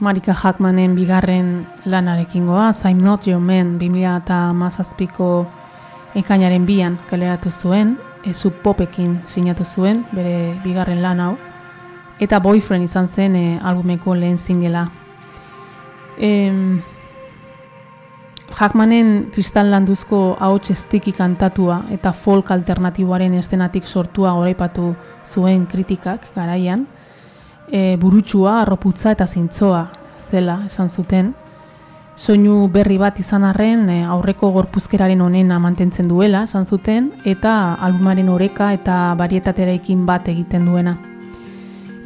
Marika 0.07 0.31
Hackmanen 0.31 0.93
bigarren 0.95 1.65
lanarekin 1.83 2.45
goaz, 2.47 2.85
I'm 2.85 2.97
Not 3.03 3.25
Your 3.27 3.41
Man 3.43 3.73
2017ko 3.77 5.25
ekainaren 6.15 6.63
bian 6.65 6.95
kaleratu 7.09 7.51
zuen, 7.51 7.97
ezu 8.23 8.53
popekin 8.63 9.17
sinatu 9.27 9.65
zuen, 9.65 10.05
bere 10.15 10.61
bigarren 10.63 11.01
lan 11.03 11.19
hau, 11.19 11.33
eta 12.23 12.39
boyfriend 12.39 12.87
izan 12.87 13.11
zen 13.11 13.35
e, 13.35 13.43
albumeko 13.59 14.15
lehen 14.15 14.37
zingela. 14.37 14.85
Em, 16.17 16.79
Hackmanen 18.55 19.27
kristal 19.35 19.73
landuzko 19.75 20.37
ahots 20.39 20.71
estiki 20.71 21.11
kantatua 21.11 21.81
eta 21.91 22.15
folk 22.15 22.55
alternatiboaren 22.55 23.35
estenatik 23.35 23.91
sortua 23.91 24.37
oraipatu 24.39 24.93
zuen 25.27 25.67
kritikak 25.67 26.31
garaian, 26.31 26.87
e, 27.67 27.97
burutsua, 27.99 28.61
arroputza 28.61 29.11
eta 29.11 29.27
zintzoa 29.27 29.85
zela 30.21 30.61
esan 30.65 30.89
zuten, 30.89 31.33
soinu 32.17 32.67
berri 32.73 32.97
bat 32.97 33.19
izan 33.21 33.45
arren 33.45 33.85
e, 33.93 33.99
aurreko 34.03 34.49
gorpuzkeraren 34.55 35.21
onena 35.21 35.59
mantentzen 35.61 36.07
duela 36.09 36.43
esan 36.47 36.65
zuten, 36.65 37.11
eta 37.25 37.75
albumaren 37.85 38.29
oreka 38.33 38.71
eta 38.73 39.13
barietateraekin 39.19 40.05
bat 40.05 40.27
egiten 40.33 40.65
duena. 40.65 40.97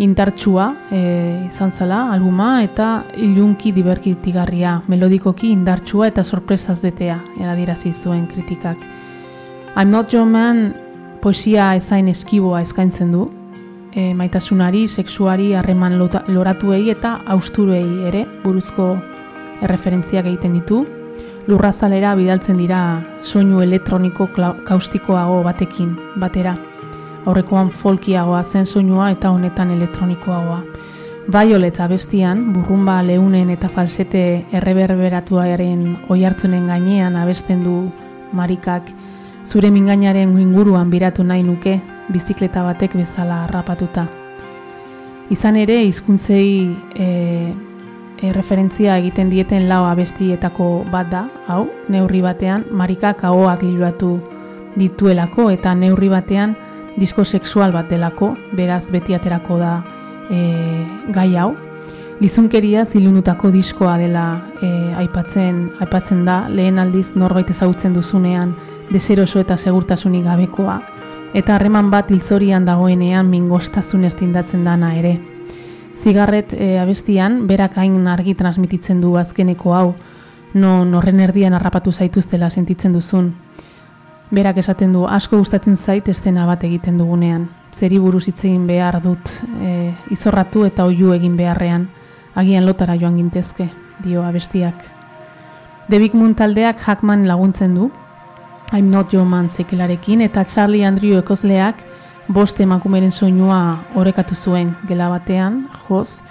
Indartsua 0.01 0.68
e, 0.91 1.01
izan 1.47 1.72
zela 1.72 2.07
albuma 2.12 2.64
eta 2.64 3.05
ilunki 3.16 3.72
diberkitigarria, 3.72 4.82
melodikoki 4.91 5.51
indartsua 5.53 6.09
eta 6.12 6.24
sorpresaz 6.24 6.82
detea, 6.82 7.20
eradirazi 7.39 7.93
zuen 7.93 8.26
kritikak. 8.28 8.78
I'm 9.76 9.91
not 9.91 10.12
your 10.12 10.26
man 10.26 10.74
poesia 11.22 11.76
ezain 11.78 12.09
eskiboa 12.12 12.62
eskaintzen 12.66 13.14
du, 13.14 13.28
e, 13.93 14.13
maitasunari, 14.13 14.87
sexuari, 14.87 15.53
harreman 15.53 15.97
loratuei 16.27 16.89
eta 16.89 17.21
austuruei 17.25 18.07
ere 18.07 18.25
buruzko 18.43 18.95
erreferentziak 19.61 20.25
egiten 20.25 20.53
ditu, 20.57 20.85
lurrazalera 21.47 22.15
bidaltzen 22.15 22.57
dira 22.57 23.01
soinu 23.21 23.61
elektroniko 23.61 24.29
kaustikoago 24.67 25.41
batekin, 25.43 25.95
batera. 26.19 26.55
Aurrekoan 27.25 27.69
folkiagoa 27.69 28.41
zen 28.43 28.65
soinua 28.65 29.11
eta 29.11 29.29
honetan 29.29 29.71
elektronikoagoa. 29.71 30.63
Violet 31.31 31.77
abestian, 31.79 32.47
burrumba 32.53 32.97
leunen 33.05 33.51
eta 33.53 33.69
falsete 33.69 34.23
erreberberatuaren 34.57 35.83
oihartzunen 36.09 36.65
gainean 36.67 37.15
abesten 37.15 37.61
du 37.63 37.75
marikak, 38.33 38.89
zure 39.45 39.69
mingainaren 39.71 40.33
inguruan 40.39 40.89
biratu 40.89 41.23
nahi 41.23 41.43
nuke, 41.43 41.77
bizikleta 42.12 42.64
batek 42.64 42.95
bezala 42.99 43.43
harrapatuta. 43.45 44.07
Izan 45.32 45.55
ere, 45.55 45.78
hizkuntzei 45.88 46.76
e, 46.99 47.05
e, 48.22 48.32
referentzia 48.36 48.97
egiten 48.99 49.30
dieten 49.32 49.70
lau 49.70 49.86
abestietako 49.88 50.84
bat 50.91 51.09
da, 51.12 51.26
hau, 51.47 51.66
neurri 51.89 52.22
batean, 52.26 52.66
marikak 52.72 53.24
ahoak 53.24 53.64
liruatu 53.64 54.18
dituelako 54.76 55.49
eta 55.51 55.74
neurri 55.76 56.12
batean, 56.12 56.55
disko 56.99 57.24
sexual 57.26 57.72
bat 57.72 57.89
delako, 57.89 58.34
beraz 58.57 58.86
beti 58.91 59.16
aterako 59.16 59.59
da 59.62 59.74
e, 60.30 60.39
gai 61.16 61.32
hau. 61.36 61.53
Lizunkeria 62.22 62.84
zilunutako 62.86 63.49
diskoa 63.49 63.95
dela 63.97 64.26
e, 64.62 64.68
aipatzen, 65.01 65.70
aipatzen 65.82 66.26
da, 66.28 66.43
lehen 66.53 66.78
aldiz 66.78 67.16
norbait 67.16 67.49
ezagutzen 67.49 67.95
duzunean 67.97 68.51
dezeroso 68.91 69.39
eta 69.41 69.57
segurtasunik 69.57 70.28
gabekoa, 70.28 70.82
eta 71.34 71.55
harreman 71.55 71.91
bat 71.91 72.11
hilzorian 72.11 72.65
dagoenean 72.65 73.29
mingostasun 73.29 74.07
tindatzen 74.17 74.63
dana 74.63 74.95
ere. 74.95 75.19
Zigarret 75.95 76.53
e, 76.53 76.79
abestian, 76.79 77.47
berak 77.47 77.77
hain 77.77 78.07
argi 78.07 78.34
transmititzen 78.36 79.01
du 79.01 79.17
azkeneko 79.17 79.73
hau, 79.73 79.95
no 80.53 80.84
norren 80.86 81.19
erdian 81.19 81.53
harrapatu 81.53 81.91
zaituztela 81.91 82.49
sentitzen 82.49 82.93
duzun, 82.93 83.36
Berak 84.32 84.61
esaten 84.61 84.93
du 84.95 85.01
asko 85.11 85.41
gustatzen 85.41 85.75
zait 85.75 86.07
estena 86.07 86.45
bat 86.47 86.61
egiten 86.63 86.95
dugunean. 87.01 87.49
Zeri 87.75 87.97
buruz 87.99 88.29
hitz 88.29 88.45
egin 88.45 88.63
behar 88.67 89.01
dut, 89.03 89.27
e, 89.59 89.91
izorratu 90.15 90.63
eta 90.63 90.86
oiu 90.88 91.11
egin 91.11 91.36
beharrean, 91.36 91.89
agian 92.39 92.63
lotara 92.65 92.95
joan 92.95 93.17
gintezke, 93.19 93.67
dio 93.99 94.23
abestiak. 94.23 94.86
Debik 95.91 96.15
Moon 96.15 96.32
taldeak 96.39 96.79
Hackman 96.79 97.27
laguntzen 97.27 97.75
du, 97.75 97.89
I'm 98.74 98.89
not 98.89 99.13
your 99.13 99.26
man 99.26 99.49
zekelarekin, 99.49 100.22
eta 100.22 100.45
Charlie 100.45 100.86
Andrew 100.86 101.17
ekozleak 101.19 101.84
bost 102.32 102.59
emakumeren 102.63 103.11
soinua 103.11 103.84
orekatu 103.95 104.36
zuen 104.36 104.76
gela 104.88 105.09
batean, 105.11 105.65
joz, 105.89 106.22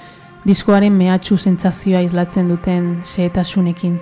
diskoaren 0.47 0.97
mehatxu 0.97 1.37
sentsazioa 1.37 2.01
islatzen 2.01 2.49
duten 2.49 3.03
xehetasunekin. 3.05 3.99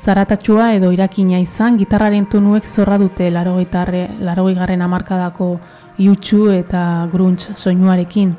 Zaratatxua 0.00 0.72
edo 0.74 0.90
irakina 0.90 1.38
izan, 1.38 1.78
gitarraren 1.78 2.26
tonuek 2.26 2.66
zorra 2.66 2.98
dute 2.98 3.30
larogei 3.30 4.54
garren 4.58 4.82
amarkadako 4.82 5.60
iutxu 5.98 6.48
eta 6.50 7.06
gruntz 7.12 7.50
soinuarekin, 7.54 8.34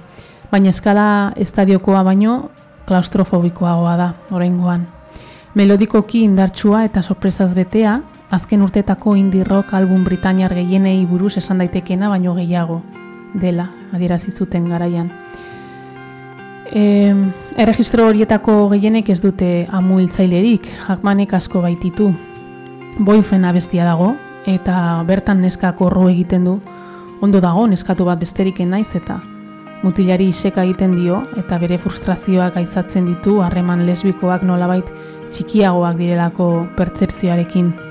baina 0.52 0.70
eskala 0.70 1.34
estadiokoa 1.38 2.04
baino 2.04 2.50
klaustrofobikoagoa 2.86 3.96
da, 3.98 4.14
oraingoan. 4.32 4.88
Melodikoki 5.56 6.24
indartsua 6.24 6.84
eta 6.84 7.02
sorpresaz 7.02 7.54
betea, 7.56 8.02
azken 8.32 8.62
urtetako 8.62 9.16
indie 9.16 9.44
rock 9.44 9.74
album 9.74 10.04
Britaniar 10.04 10.54
gehienei 10.56 11.06
buruz 11.06 11.36
esan 11.38 11.60
daitekena 11.60 12.10
baino 12.10 12.34
gehiago 12.36 12.82
dela, 13.34 13.70
adierazi 13.92 14.32
zuten 14.32 14.70
garaian. 14.70 15.12
E, 16.72 17.12
erregistro 17.60 18.08
horietako 18.08 18.70
gehienek 18.72 19.10
ez 19.12 19.20
dute 19.22 19.68
amu 19.70 20.00
hiltzailerik, 20.00 20.72
jakmanek 20.88 21.34
asko 21.36 21.62
baititu. 21.62 22.10
Boyfriend 23.00 23.46
abestia 23.46 23.86
dago, 23.86 24.14
eta 24.48 25.04
bertan 25.08 25.44
neskak 25.44 25.82
horro 25.84 26.08
egiten 26.10 26.48
du, 26.48 26.58
ondo 27.22 27.44
dago 27.44 27.68
neskatu 27.68 28.08
bat 28.08 28.20
besterik 28.20 28.64
naiz 28.64 28.96
eta 28.96 29.20
mutilari 29.84 30.28
iseka 30.30 30.64
egiten 30.64 30.96
dio, 30.96 31.22
eta 31.38 31.58
bere 31.60 31.78
frustrazioak 31.78 32.58
aizatzen 32.58 33.08
ditu 33.10 33.40
harreman 33.42 33.86
lesbikoak 33.86 34.44
nolabait 34.44 34.92
txikiagoak 35.32 35.98
direlako 35.98 36.52
pertsepzioarekin. 36.78 37.91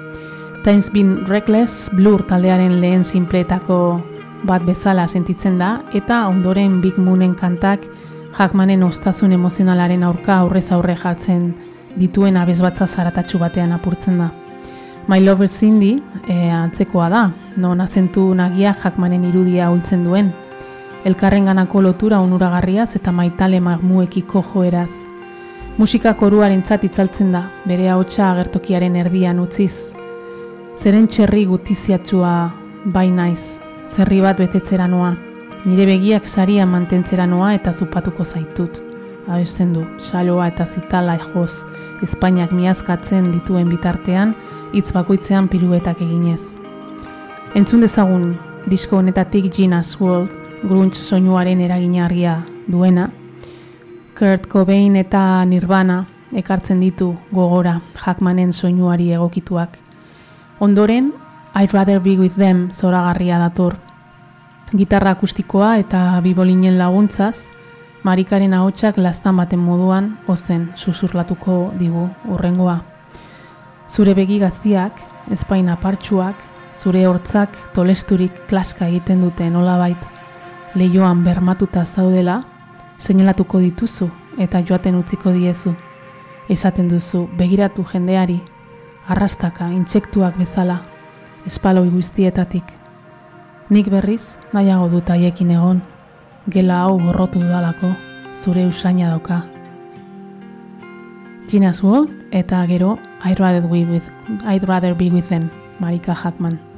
Times 0.62 0.90
been 0.92 1.24
reckless, 1.26 1.88
blur 1.96 2.20
taldearen 2.28 2.80
lehen 2.82 3.04
simpleetako 3.04 3.76
bat 4.44 4.64
bezala 4.66 5.06
sentitzen 5.08 5.56
da, 5.58 5.70
eta 5.96 6.26
ondoren 6.28 6.82
Big 6.82 6.98
Moonen 7.00 7.32
kantak 7.34 7.86
Hackmanen 8.36 8.82
ostazun 8.84 9.32
emozionalaren 9.32 10.02
aurka 10.04 10.36
aurrez 10.36 10.66
aurre 10.70 10.98
jartzen 11.00 11.54
dituen 11.96 12.36
abezbatza 12.36 12.86
zaratatxu 12.86 13.40
batean 13.40 13.72
apurtzen 13.72 14.18
da. 14.20 14.28
My 15.08 15.24
Lover 15.24 15.48
Cindy 15.48 15.94
e, 16.28 16.50
antzekoa 16.52 17.08
da, 17.08 17.22
non 17.56 17.80
azentu 17.80 18.26
nagia 18.34 18.74
Hackmanen 18.82 19.24
irudia 19.30 19.70
hultzen 19.70 20.04
duen. 20.04 20.28
Elkarren 21.08 21.48
ganako 21.48 21.80
lotura 21.80 22.20
onuragarriaz 22.20 22.94
eta 23.00 23.12
maitale 23.12 23.62
magmuekiko 23.64 24.44
joeraz. 24.52 24.90
Musika 25.78 26.12
koruaren 26.20 26.60
itzaltzen 26.60 27.32
da, 27.32 27.46
bere 27.64 27.88
hautsa 27.88 28.30
agertokiaren 28.30 28.96
erdian 28.96 29.40
utziz. 29.40 29.99
Zeren 30.78 31.08
txerri 31.10 31.44
gutiziatua 31.50 32.52
bai 32.94 33.08
naiz, 33.10 33.58
zerri 33.88 34.20
bat 34.22 34.38
betetzera 34.38 34.86
noa. 34.88 35.10
Nire 35.64 35.84
begiak 35.88 36.28
saria 36.28 36.64
mantentzera 36.66 37.26
noa 37.26 37.52
eta 37.54 37.72
zupatuko 37.72 38.24
zaitut. 38.24 38.80
Abesten 39.28 39.74
du, 39.74 39.84
saloa 39.98 40.46
eta 40.48 40.64
zitala 40.66 41.18
joz, 41.20 41.64
Espainiak 42.02 42.52
miazkatzen 42.56 43.28
dituen 43.34 43.68
bitartean, 43.68 44.32
hitz 44.72 44.92
bakoitzean 44.96 45.48
piruetak 45.52 46.00
eginez. 46.00 46.56
Entzun 47.54 47.84
dezagun, 47.84 48.32
disko 48.66 48.96
honetatik 48.96 49.50
Gina's 49.52 49.98
World, 50.00 50.32
gruntz 50.62 51.02
soinuaren 51.02 51.60
eragina 51.60 52.06
argia 52.06 52.40
duena, 52.66 53.10
Kurt 54.18 54.48
Cobain 54.52 54.96
eta 55.00 55.44
Nirvana 55.48 56.02
ekartzen 56.36 56.80
ditu 56.80 57.14
gogora 57.32 57.78
Hackmanen 58.00 58.52
soinuari 58.52 59.12
egokituak. 59.16 59.78
Ondoren, 60.62 61.14
I'd 61.54 61.72
rather 61.72 62.00
be 62.00 62.18
with 62.18 62.34
them 62.36 62.70
zoragarria 62.70 63.38
dator, 63.38 63.78
gitarra 64.76 65.14
akustikoa 65.16 65.78
eta 65.80 66.20
bibolinen 66.20 66.76
laguntzaz, 66.76 67.48
marikaren 68.04 68.52
ahotsak 68.52 68.98
lastan 69.00 69.40
baten 69.40 69.62
moduan 69.64 70.10
ozen 70.28 70.66
susurlatuko 70.76 71.72
digu 71.80 72.04
urrengoa. 72.28 72.76
Zure 73.88 74.12
begi 74.14 74.38
gaziak, 74.44 75.00
espaina 75.32 75.78
partxuak, 75.80 76.36
zure 76.76 77.06
hortzak 77.08 77.56
tolesturik 77.72 78.44
klaska 78.52 78.92
egiten 78.92 79.24
dute 79.24 79.48
nolabait, 79.48 80.04
lehioan 80.74 81.24
bermatuta 81.24 81.86
zaudela, 81.86 82.42
seinalatuko 82.98 83.64
dituzu 83.64 84.12
eta 84.36 84.60
joaten 84.60 85.00
utziko 85.00 85.32
diezu. 85.32 85.72
Esaten 86.52 86.92
duzu 86.92 87.30
begiratu 87.38 87.82
jendeari, 87.94 88.42
arrastaka, 89.10 89.68
intsektuak 89.74 90.38
bezala, 90.38 90.80
espaloi 91.46 91.90
guztietatik. 91.90 92.64
Nik 93.70 93.90
berriz, 93.90 94.36
nahiago 94.54 94.88
dut 94.94 95.10
haiekin 95.10 95.50
egon, 95.56 95.82
gela 96.50 96.84
hau 96.84 96.98
borrotu 97.02 97.42
dudalako, 97.42 97.92
zure 98.34 98.66
usaina 98.70 99.10
dauka. 99.10 99.42
Gina's 101.50 101.82
World 101.82 102.14
eta 102.30 102.64
gero 102.66 102.98
I'd 103.24 103.40
rather, 103.40 103.66
be 103.66 103.84
with, 103.84 104.06
I'd 104.46 104.68
rather 104.68 104.94
be 104.94 105.10
with 105.10 105.28
them, 105.28 105.50
Marika 105.80 106.14
Hackman. 106.14 106.69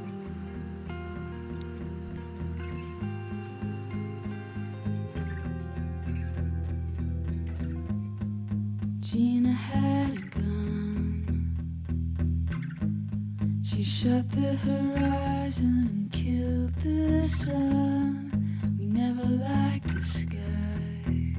Shut 14.03 14.29
the 14.31 14.57
horizon 14.57 15.87
and 15.93 16.11
killed 16.11 16.75
the 16.83 17.23
sun. 17.23 18.33
We 18.77 18.87
never 18.87 19.23
liked 19.23 19.95
the 19.95 20.01
sky. 20.01 21.37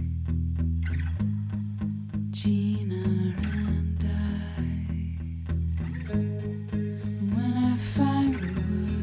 Gina 2.32 3.04
and 3.44 4.02
I. 4.06 4.64
When 7.36 7.54
I 7.58 7.76
find 7.76 8.40
the 8.40 8.54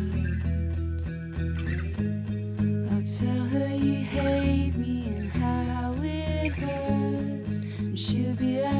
words, 0.08 1.04
I'll 2.90 3.04
tell 3.18 3.44
her 3.44 3.76
you 3.76 3.96
hate 4.06 4.74
me 4.74 5.16
and 5.18 5.30
how 5.32 5.96
it 6.00 6.52
hurts. 6.52 7.60
And 7.78 7.98
she'll 7.98 8.34
be 8.36 8.64
out. 8.64 8.79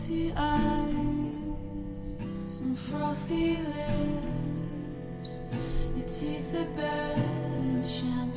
guilty 0.00 0.32
eyes 0.36 0.94
and 2.60 2.78
frothy 2.78 3.56
lips, 3.58 5.40
your 5.96 6.08
teeth 6.08 6.54
are 6.54 6.64
bare 6.76 7.14
and 7.58 7.84
sham. 7.84 8.29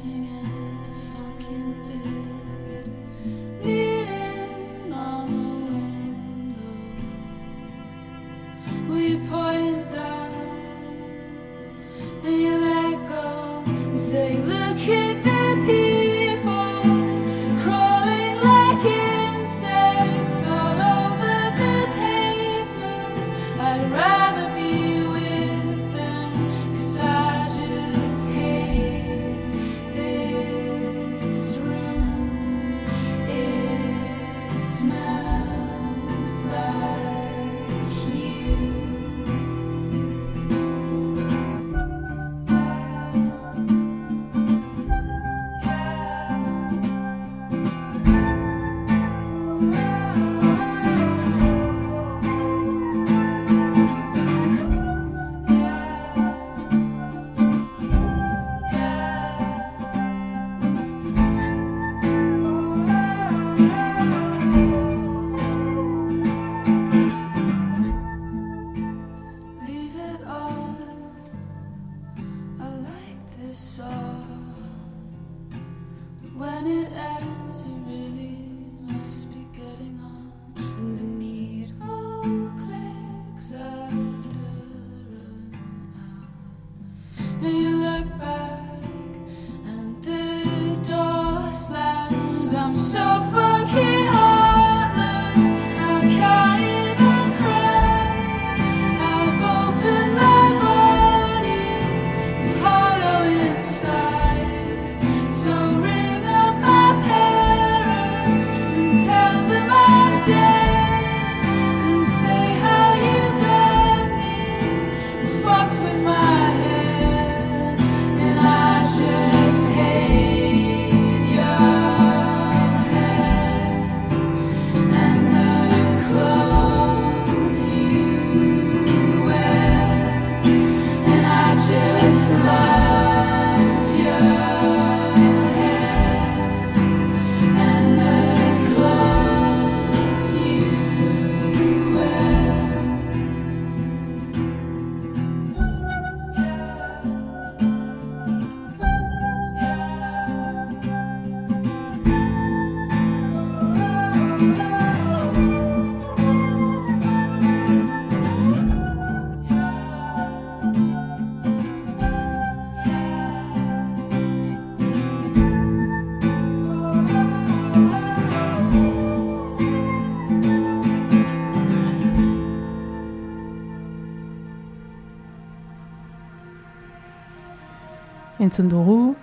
Entzun 178.53 178.69
dugu, 178.69 179.15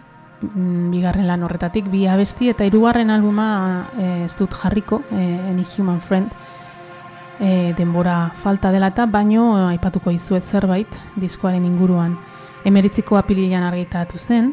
mm, 0.42 0.90
bigarren 0.90 1.28
lan 1.28 1.44
horretatik, 1.46 1.86
bi 1.86 2.00
abesti 2.10 2.48
eta 2.50 2.64
hirugarren 2.66 3.12
albuma 3.14 3.90
eh, 3.94 4.24
ez 4.24 4.34
dut 4.34 4.50
jarriko, 4.50 5.04
eh, 5.12 5.50
Any 5.52 5.62
Human 5.62 6.00
Friend, 6.00 6.32
eh, 7.38 7.72
denbora 7.78 8.32
falta 8.34 8.72
dela 8.72 8.88
eta 8.90 9.06
baino 9.06 9.68
aipatuko 9.68 10.10
izuet 10.10 10.42
zerbait 10.42 10.98
diskoaren 11.14 11.64
inguruan. 11.64 12.18
Emeritziko 12.64 13.16
apililan 13.16 13.62
argitatu 13.62 14.18
zen, 14.18 14.52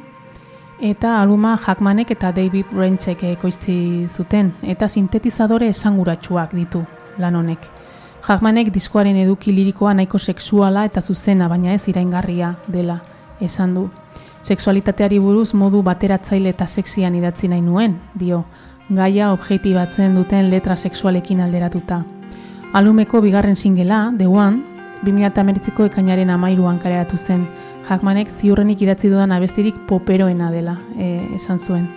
eta 0.80 1.20
albuma 1.24 1.58
Hackmanek 1.58 2.12
eta 2.12 2.32
David 2.32 2.70
Rentzek 2.72 3.24
ekoizti 3.24 4.06
zuten, 4.12 4.54
eta 4.62 4.88
sintetizadore 4.88 5.74
esanguratsuak 5.74 6.54
ditu 6.54 6.84
lan 7.18 7.36
honek. 7.36 7.66
Hackmanek 8.22 8.70
diskoaren 8.70 9.18
eduki 9.26 9.52
lirikoa 9.52 9.96
nahiko 9.96 10.20
sexuala 10.20 10.86
eta 10.86 11.02
zuzena, 11.02 11.48
baina 11.48 11.74
ez 11.74 11.88
iraingarria 11.88 12.60
dela 12.68 13.02
esan 13.42 13.74
du. 13.74 13.90
Sexualitateari 14.42 15.20
buruz 15.20 15.54
modu 15.54 15.82
bateratzaile 15.84 16.50
eta 16.50 16.68
sexian 16.68 17.16
idatzi 17.16 17.48
nahi 17.48 17.62
nuen, 17.62 17.98
dio, 18.14 18.46
gaia 18.90 19.32
objektibatzen 19.34 20.16
duten 20.16 20.50
letra 20.50 20.76
sexualekin 20.76 21.42
alderatuta. 21.42 22.04
Alumeko 22.74 23.22
bigarren 23.22 23.56
singela, 23.56 24.14
The 24.18 24.28
One, 24.28 24.64
2008ko 25.04 25.86
ekainaren 25.92 26.30
amairuan 26.30 26.80
kaleratu 26.80 27.18
zen, 27.18 27.48
Hackmanek 27.88 28.30
ziurrenik 28.30 28.82
idatzi 28.82 29.10
dudan 29.10 29.32
abestirik 29.32 29.76
poperoena 29.88 30.52
dela, 30.52 30.78
e, 30.98 31.28
esan 31.36 31.60
zuen. 31.60 31.88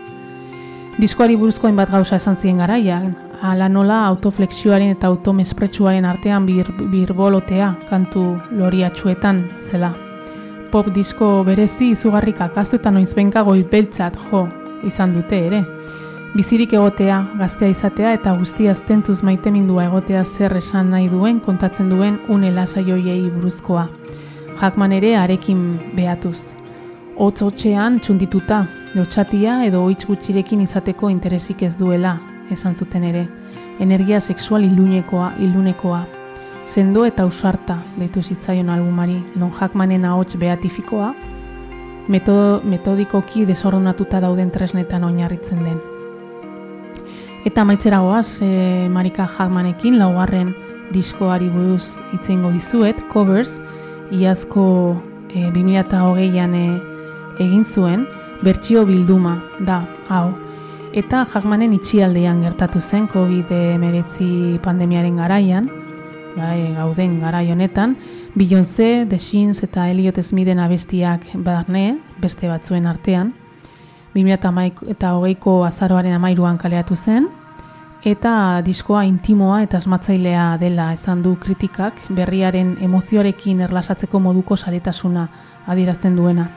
Diskoari 0.99 1.37
buruzko 1.37 1.67
hainbat 1.67 1.91
gauza 1.91 2.17
esan 2.17 2.37
ziren 2.37 2.59
garaian, 2.59 3.17
ala 3.41 3.69
nola 3.69 4.05
autoflexioaren 4.07 4.93
eta 4.97 5.09
automespretsuaren 5.09 6.05
artean 6.05 6.47
bir, 6.47 6.71
birbolotea 6.93 7.75
kantu 7.89 8.37
loriatxuetan 8.53 9.45
zela. 9.71 9.95
Pop 10.71 10.87
disko 10.95 11.43
berezi 11.43 11.89
izugarrik 11.91 12.39
akazu 12.45 12.77
eta 12.79 12.93
noizbenka 12.95 13.43
goilpeltzat 13.43 14.15
jo 14.31 14.45
izan 14.87 15.17
dute 15.17 15.39
ere. 15.49 15.65
Bizirik 16.31 16.77
egotea, 16.79 17.17
gaztea 17.41 17.73
izatea 17.73 18.13
eta 18.15 18.37
guztiaz 18.39 18.77
tentuz 18.87 19.17
maitemindua 19.27 19.89
egotea 19.89 20.23
zer 20.23 20.55
esan 20.61 20.93
nahi 20.95 21.09
duen 21.11 21.41
kontatzen 21.43 21.89
duen 21.91 22.21
une 22.29 22.53
lasaioiei 22.55 23.33
buruzkoa. 23.35 23.89
Hackman 24.61 24.95
ere 24.95 25.17
arekin 25.19 25.65
behatuz. 25.97 26.53
Hotz 27.19 27.43
hotxean 27.43 27.99
txundituta, 27.99 28.63
lotxatia 28.95 29.59
edo 29.67 29.83
hitz 29.91 30.05
gutxirekin 30.07 30.63
izateko 30.69 31.11
interesik 31.11 31.67
ez 31.67 31.75
duela, 31.83 32.15
esan 32.51 32.79
zuten 32.79 33.11
ere. 33.11 33.27
Energia 33.81 34.21
sexual 34.21 34.71
ilunekoa, 34.71 35.33
ilunekoa. 35.41 36.20
Sendo 36.71 37.03
eta 37.03 37.25
ausarta 37.27 37.81
deitu 37.99 38.23
zitzaion 38.23 38.69
albumari, 38.71 39.17
non 39.35 39.51
Hackmanen 39.51 40.05
ahots 40.07 40.37
beatifikoa, 40.39 41.09
metodo, 42.07 42.61
metodikoki 42.63 43.43
desordenatuta 43.49 44.21
dauden 44.23 44.53
tresnetan 44.55 45.03
oinarritzen 45.03 45.65
den. 45.67 45.81
Eta 47.43 47.65
maitzera 47.67 47.99
goaz, 48.05 48.39
e, 48.47 48.87
Marika 48.87 49.27
Hackmanekin 49.27 49.99
laugarren 49.99 50.55
diskoari 50.95 51.51
buruz 51.51 52.05
itzeingo 52.15 52.55
dizuet, 52.55 53.03
Covers, 53.11 53.59
iazko 54.15 54.95
e, 55.35 55.51
2008an 55.51 56.55
e, 56.55 56.65
egin 57.49 57.67
zuen, 57.67 58.07
bertsio 58.47 58.87
bilduma 58.87 59.41
da, 59.59 59.83
hau. 60.07 60.29
Eta 60.95 61.27
Hackmanen 61.35 61.75
itxialdean 61.75 62.47
gertatu 62.47 62.79
zen 62.79 63.11
COVID-19 63.11 64.63
pandemiaren 64.63 65.19
garaian, 65.19 65.67
garai 66.37 66.73
gauden 66.75 67.21
garai 67.21 67.51
honetan, 67.53 67.97
Beyoncé, 68.35 69.07
The 69.09 69.19
Shins 69.19 69.63
eta 69.63 69.89
Elliot 69.91 70.23
Smithen 70.23 70.59
abestiak 70.59 71.27
barne, 71.35 71.99
beste 72.21 72.49
batzuen 72.49 72.87
artean, 72.87 73.35
2008ko 74.15 75.65
azaroaren 75.67 76.15
amairuan 76.15 76.59
kaleatu 76.59 76.97
zen, 76.97 77.29
eta 78.05 78.63
diskoa 78.65 79.05
intimoa 79.05 79.63
eta 79.63 79.79
asmatzailea 79.79 80.57
dela 80.61 80.93
esan 80.93 81.23
du 81.23 81.37
kritikak 81.37 82.01
berriaren 82.09 82.77
emozioarekin 82.81 83.61
erlasatzeko 83.61 84.21
moduko 84.21 84.57
saretasuna 84.57 85.29
adierazten 85.67 86.17
duena. 86.17 86.49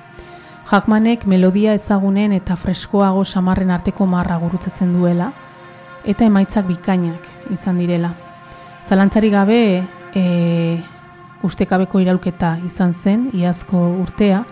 Hackmanek 0.65 1.25
melodia 1.27 1.73
ezagunen 1.75 2.31
eta 2.31 2.55
freskoago 2.55 3.25
samarren 3.25 3.71
arteko 3.71 4.05
marra 4.07 4.37
gurutzetzen 4.39 4.93
duela, 4.95 5.33
eta 6.05 6.25
emaitzak 6.25 6.67
bikainak 6.67 7.27
izan 7.51 7.77
direla. 7.77 8.13
Zalantzari 8.83 9.29
gabe 9.31 9.83
e, 10.13 10.23
ustekabeko 11.43 12.01
iraulketa 12.03 12.57
izan 12.67 12.93
zen, 12.93 13.29
iazko 13.33 13.79
urtea, 14.03 14.43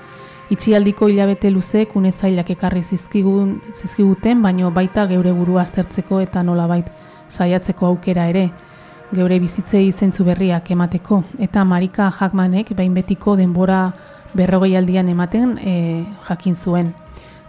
itxialdiko 0.51 1.09
hilabete 1.11 1.51
luzeek 1.51 1.95
une 1.95 2.11
zailak 2.11 2.49
ekarri 2.55 2.81
zizkigun, 2.83 3.57
zizkiguten, 3.75 4.41
baino 4.41 4.71
baita 4.71 5.05
geure 5.11 5.33
burua 5.35 5.65
aztertzeko 5.65 6.21
eta 6.23 6.43
nolabait 6.43 6.87
saiatzeko 7.27 7.87
aukera 7.91 8.29
ere, 8.31 8.49
geure 9.11 9.39
bizitzei 9.39 9.91
zentzu 9.91 10.23
berriak 10.23 10.71
emateko. 10.71 11.21
Eta 11.39 11.63
Marika 11.67 12.09
Hackmanek 12.09 12.71
behin 12.75 12.95
betiko 12.95 13.35
denbora 13.35 13.83
berrogei 14.33 14.77
aldian 14.79 15.09
ematen 15.11 15.57
e, 15.59 16.05
jakin 16.27 16.55
zuen. 16.55 16.93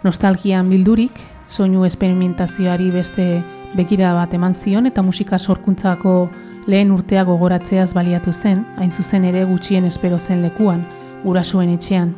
Nostalgian 0.03 0.67
bildurik, 0.67 1.15
soinu 1.47 1.85
esperimentazioari 1.87 2.89
beste 2.91 3.27
begira 3.75 4.13
bat 4.17 4.33
eman 4.33 4.53
zion 4.53 4.85
eta 4.85 5.01
musika 5.01 5.39
sorkuntzako 5.39 6.27
lehen 6.67 6.91
urtea 6.91 7.23
gogoratzeaz 7.23 7.93
baliatu 7.93 8.33
zen, 8.33 8.65
hain 8.77 8.91
zuzen 8.91 9.25
ere 9.25 9.43
gutxien 9.45 9.85
espero 9.85 10.19
zen 10.19 10.41
lekuan, 10.41 10.85
gurasoen 11.23 11.69
etxean. 11.73 12.13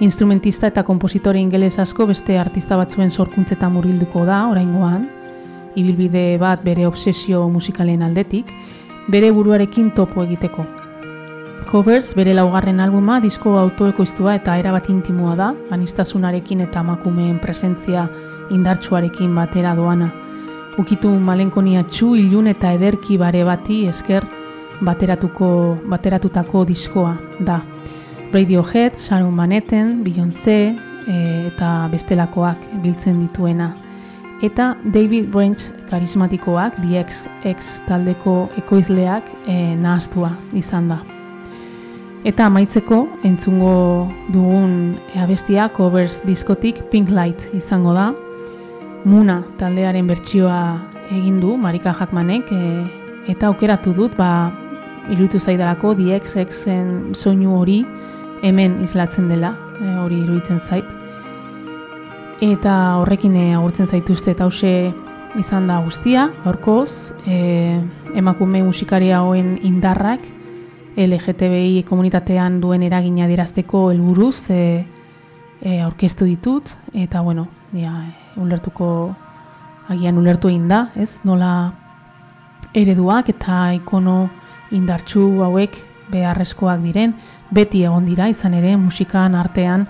Instrumentista 0.00 0.68
eta 0.70 0.84
kompositore 0.86 1.40
ingeles 1.40 1.78
asko 1.78 2.06
beste 2.06 2.38
artista 2.38 2.76
batzuen 2.78 3.10
sorkuntzetan 3.10 3.72
murgilduko 3.74 4.24
da, 4.26 4.44
oraingoan, 4.50 5.08
ibilbide 5.74 6.38
bat 6.38 6.62
bere 6.64 6.86
obsesio 6.86 7.48
musikalen 7.48 8.02
aldetik, 8.02 8.52
bere 9.08 9.30
buruarekin 9.32 9.90
topo 9.96 10.22
egiteko. 10.22 10.64
Covers 11.68 12.14
bere 12.16 12.32
laugarren 12.32 12.78
albuma 12.80 13.18
disko 13.20 13.58
autoekoiztua 13.60 14.38
eta 14.38 14.54
erabat 14.56 14.88
intimoa 14.88 15.34
da, 15.36 15.50
anistasunarekin 15.74 16.62
eta 16.64 16.80
emakumeen 16.80 17.38
presentzia 17.42 18.06
indartsuarekin 18.54 19.34
batera 19.36 19.74
doana. 19.76 20.08
Ukitu 20.78 21.10
malenkonia 21.10 21.82
txu, 21.82 22.12
ilun 22.16 22.46
eta 22.46 22.70
ederki 22.76 23.18
bare 23.18 23.42
bati 23.44 23.80
esker 23.90 24.24
bateratuko, 24.86 25.48
bateratutako 25.90 26.64
diskoa 26.68 27.16
da. 27.40 27.60
Radiohead, 28.32 28.98
Sharon 28.98 29.34
Manhattan, 29.34 30.04
Beyoncé 30.04 30.58
e, 31.08 31.18
eta 31.48 31.88
bestelakoak 31.92 32.58
biltzen 32.82 33.20
dituena. 33.20 33.74
eta 34.42 34.76
David 34.84 35.32
Branch 35.32 35.58
karismatikoak, 35.90 36.76
DX 36.78 37.80
taldeko 37.88 38.48
ekoizleak 38.60 39.26
e, 39.48 39.74
nahaztua 39.74 40.30
izan 40.54 40.88
da. 40.92 41.00
Eta 42.24 42.46
amaitzeko 42.46 43.08
entzungo 43.24 44.06
dugun 44.30 44.98
abestia 45.18 45.68
covers 45.74 46.20
diskotik 46.26 46.84
Pink 46.90 47.10
Light 47.10 47.50
izango 47.54 47.94
da. 47.94 48.12
Muna 49.08 49.38
taldearen 49.56 50.04
bertsioa 50.04 50.56
egin 51.16 51.38
du 51.40 51.54
Marika 51.56 51.94
Jackmanek 51.96 52.50
e, 52.52 52.58
eta 53.32 53.48
aukeratu 53.48 53.94
dut 53.96 54.12
ba 54.18 54.50
iruditu 55.08 55.40
zaidalako 55.40 55.94
DXXen 55.96 57.14
soinu 57.16 57.54
hori 57.56 57.78
hemen 58.42 58.76
islatzen 58.84 59.30
dela, 59.32 59.54
e, 59.80 59.94
hori 60.02 60.20
iruditzen 60.26 60.60
zait. 60.60 60.84
Eta 62.44 62.74
horrekin 63.00 63.32
e, 63.40 63.46
agurtzen 63.56 63.88
zaituzte 63.88 64.36
eta 64.36 64.44
hause 64.44 64.92
izan 65.40 65.72
da 65.72 65.80
guztia, 65.88 66.28
horkoz, 66.44 67.14
e, 67.24 67.80
emakume 68.12 68.60
musikaria 68.66 69.22
hoen 69.24 69.56
indarrak, 69.64 70.20
LGTBI 70.98 71.84
komunitatean 71.88 72.60
duen 72.60 72.84
eragina 72.84 73.28
dirazteko 73.30 73.88
helburuz 73.88 74.50
e, 74.52 74.62
e, 75.62 75.80
aurkeztu 75.80 76.28
ditut, 76.28 76.76
eta 76.92 77.24
bueno, 77.24 77.48
ja, 77.72 77.94
ulertuko, 78.38 78.88
agian 79.88 80.18
ulertu 80.18 80.48
egin 80.48 80.68
da, 80.68 80.88
ez, 80.96 81.20
nola 81.24 81.72
ereduak 82.76 83.30
eta 83.32 83.68
ikono 83.76 84.28
indartsu 84.76 85.24
hauek 85.44 85.78
beharrezkoak 86.12 86.80
diren, 86.84 87.14
beti 87.52 87.84
egon 87.84 88.06
dira, 88.08 88.28
izan 88.28 88.54
ere, 88.56 88.76
musikan, 88.80 89.34
artean, 89.36 89.86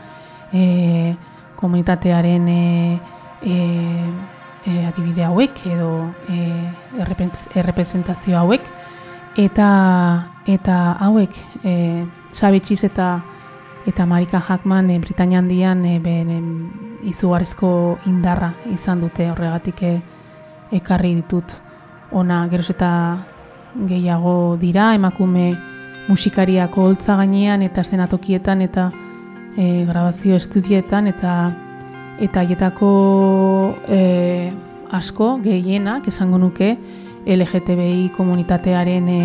e, 0.52 1.14
komunitatearen 1.58 2.48
e, 2.48 2.98
e, 3.42 3.56
e, 4.66 4.76
adibide 4.86 5.24
hauek, 5.26 5.62
edo 5.66 5.90
e, 6.30 6.38
errepresentazio 7.58 8.38
hauek, 8.38 8.66
eta 9.38 9.68
eta 10.48 10.96
hauek 11.04 11.34
e, 11.62 12.06
Sabitxiz 12.32 12.82
eta 12.88 13.18
eta 13.86 14.06
Marika 14.06 14.40
Hackman 14.40 14.90
e, 14.90 14.98
Britanian 14.98 15.48
dian 15.48 15.84
e, 15.86 15.98
ben, 15.98 16.70
izugarrizko 17.02 17.98
indarra 18.06 18.52
izan 18.72 19.00
dute. 19.00 19.30
Horregatik 19.30 19.82
e, 19.82 19.94
ekarri 20.72 21.14
ditut. 21.14 21.58
Ona 22.12 22.46
geroz 22.48 22.70
eta 22.70 22.90
gehiago 23.88 24.56
dira 24.60 24.94
emakume 24.94 25.52
musikariako 26.08 26.86
holtza 26.88 27.16
gainean 27.16 27.62
eta 27.62 27.84
zenatokietan 27.84 28.62
eta 28.62 28.90
e, 29.56 29.84
grabazio 29.84 30.36
estudietan 30.36 31.06
eta 31.06 31.34
eta 32.18 32.42
hietako 32.42 32.90
e, 33.88 34.50
asko 34.90 35.36
gehienak 35.44 36.08
esango 36.08 36.38
nuke 36.38 36.76
LGTBI 37.26 38.08
komunitatearen 38.16 39.08
e, 39.08 39.20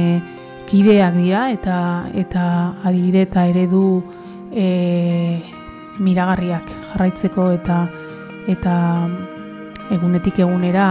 kideak 0.68 1.16
dira 1.16 1.48
eta 1.52 1.78
eta 2.14 2.44
adibide 2.84 3.24
eta 3.30 3.48
eredu 3.48 4.04
e, 4.56 5.42
miragarriak 6.00 6.70
jarraitzeko 6.92 7.50
eta 7.58 7.84
eta 8.52 8.74
egunetik 9.94 10.40
egunera 10.44 10.86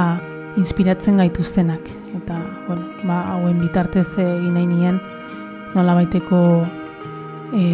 inspiratzen 0.57 1.17
gaituztenak. 1.17 1.89
Eta 2.17 2.37
bueno, 2.67 2.89
ba, 3.05 3.23
hauen 3.35 3.61
bitartez 3.61 4.09
egin 4.19 4.55
nahi 4.55 4.67
nien 4.69 5.01
nola 5.75 5.95
baiteko 5.97 6.43
e, 7.57 7.65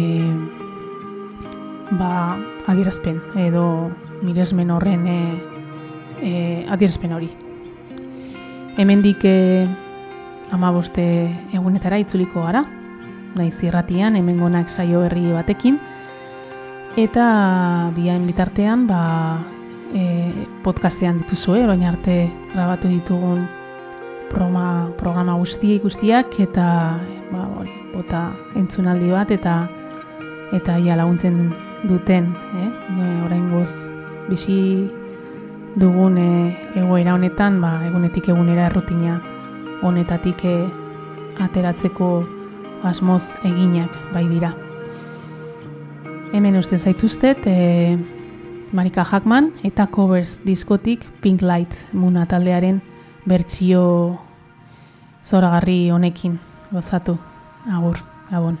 ba, 1.99 2.37
adierazpen 2.71 3.21
edo 3.35 3.91
miresmen 4.23 4.71
horren 4.71 5.05
e, 5.07 5.19
e, 6.21 6.33
adierazpen 6.69 7.13
hori. 7.15 7.29
Hemendik 8.79 9.25
e, 9.27 9.67
amaboste 10.55 11.03
egunetara 11.53 11.99
itzuliko 11.99 12.45
gara 12.47 12.63
naiz 13.35 13.63
irratian 13.63 14.15
hemengonak 14.15 14.69
saio 14.69 15.01
berri 15.05 15.31
batekin 15.31 15.79
eta 16.97 17.91
biain 17.95 18.25
bitartean 18.27 18.87
ba, 18.87 19.39
e, 19.93 20.33
podcastean 20.63 21.21
dituzue, 21.23 21.63
orain 21.63 21.83
arte 21.85 22.29
grabatu 22.53 22.89
ditugun 22.89 23.45
programa, 24.29 24.91
programa 24.97 25.37
guzti 25.37 25.77
guztiak 25.79 26.39
eta 26.39 26.99
ba, 27.31 27.45
hori, 27.59 27.73
bota 27.93 28.29
entzunaldi 28.55 29.11
bat 29.13 29.31
eta 29.31 29.55
eta 30.53 30.79
ia 30.81 30.95
laguntzen 30.97 31.51
duten, 31.85 32.33
eh? 32.57 32.69
orain 33.25 33.51
goz 33.53 33.69
bizi 34.29 34.89
dugun 35.79 36.17
e, 36.17 36.29
egoera 36.75 37.13
honetan, 37.13 37.61
ba, 37.61 37.77
egunetik 37.87 38.31
egunera 38.33 38.67
errutina 38.71 39.19
honetatik 39.85 40.43
e, 40.45 40.57
ateratzeko 41.39 42.38
asmoz 42.83 43.35
eginak 43.43 43.95
bai 44.13 44.25
dira. 44.29 44.53
Hemen 46.33 46.55
uste 46.59 46.77
zaituztet, 46.77 47.47
e, 47.47 47.97
Marika 48.71 49.03
Hackman 49.03 49.51
eta 49.63 49.87
covers 49.87 50.39
diskotik 50.45 51.07
Pink 51.21 51.41
Light 51.41 51.73
muna 51.91 52.25
taldearen 52.29 52.81
bertsio 53.25 54.19
zoragarri 55.25 55.89
honekin. 55.89 56.39
Gozatu 56.71 57.17
agur 57.65 57.97
gabon. 58.29 58.59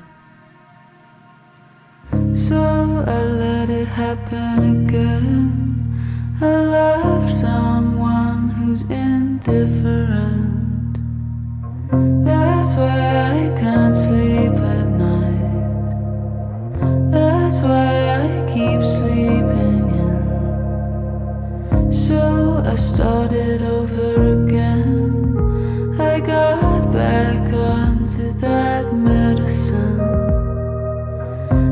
So 2.33 2.57
I 3.05 3.21
let 3.37 3.69
it 3.69 3.87
happen 3.87 4.85
again. 4.85 5.51
I 6.41 6.45
love 6.45 7.29
someone 7.29 8.49
who's 8.49 8.83
indifferent 8.89 10.58
That's 11.91 12.75
why 12.75 12.99
I 13.31 13.59
can't 13.59 13.95
sleep 13.95 14.53
at 14.53 14.87
night 14.87 15.51
That's 17.11 17.61
why 17.61 17.91
I 18.21 18.45
keep 18.53 18.81
sleeping 18.81 19.79
So 21.91 22.63
I 22.65 22.75
started 22.75 23.61
over 23.61 24.43
again. 24.43 25.97
I 25.99 26.19
got 26.19 26.91
back 26.91 27.53
onto 27.53 28.31
that 28.39 28.93
medicine. 28.93 29.97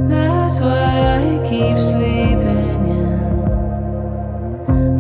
That's 0.08 0.60
why 0.60 0.90
I 1.18 1.48
keep 1.50 1.78
sleeping 1.78 2.82
in. 3.02 3.20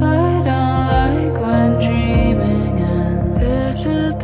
I 0.01 0.41
don't 0.49 0.86
like 0.97 1.36
when 1.41 1.80
dreaming, 1.86 2.80
and 2.80 3.41
there's 3.41 3.86
a 3.86 4.16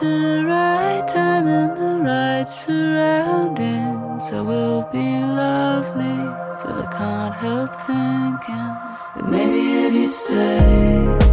the 0.00 0.44
right 0.46 1.06
time 1.08 1.48
and 1.48 1.76
the 1.76 2.04
right 2.04 2.48
surroundings, 2.48 4.30
I 4.30 4.40
will 4.40 4.82
be 4.92 5.20
lovely. 5.24 6.18
But 6.62 6.86
I 6.86 6.88
can't 6.96 7.34
help 7.34 7.74
thinking 7.86 8.74
that 9.14 9.28
maybe 9.28 9.86
if 9.86 9.92
you 9.94 10.08
stay 10.08 11.27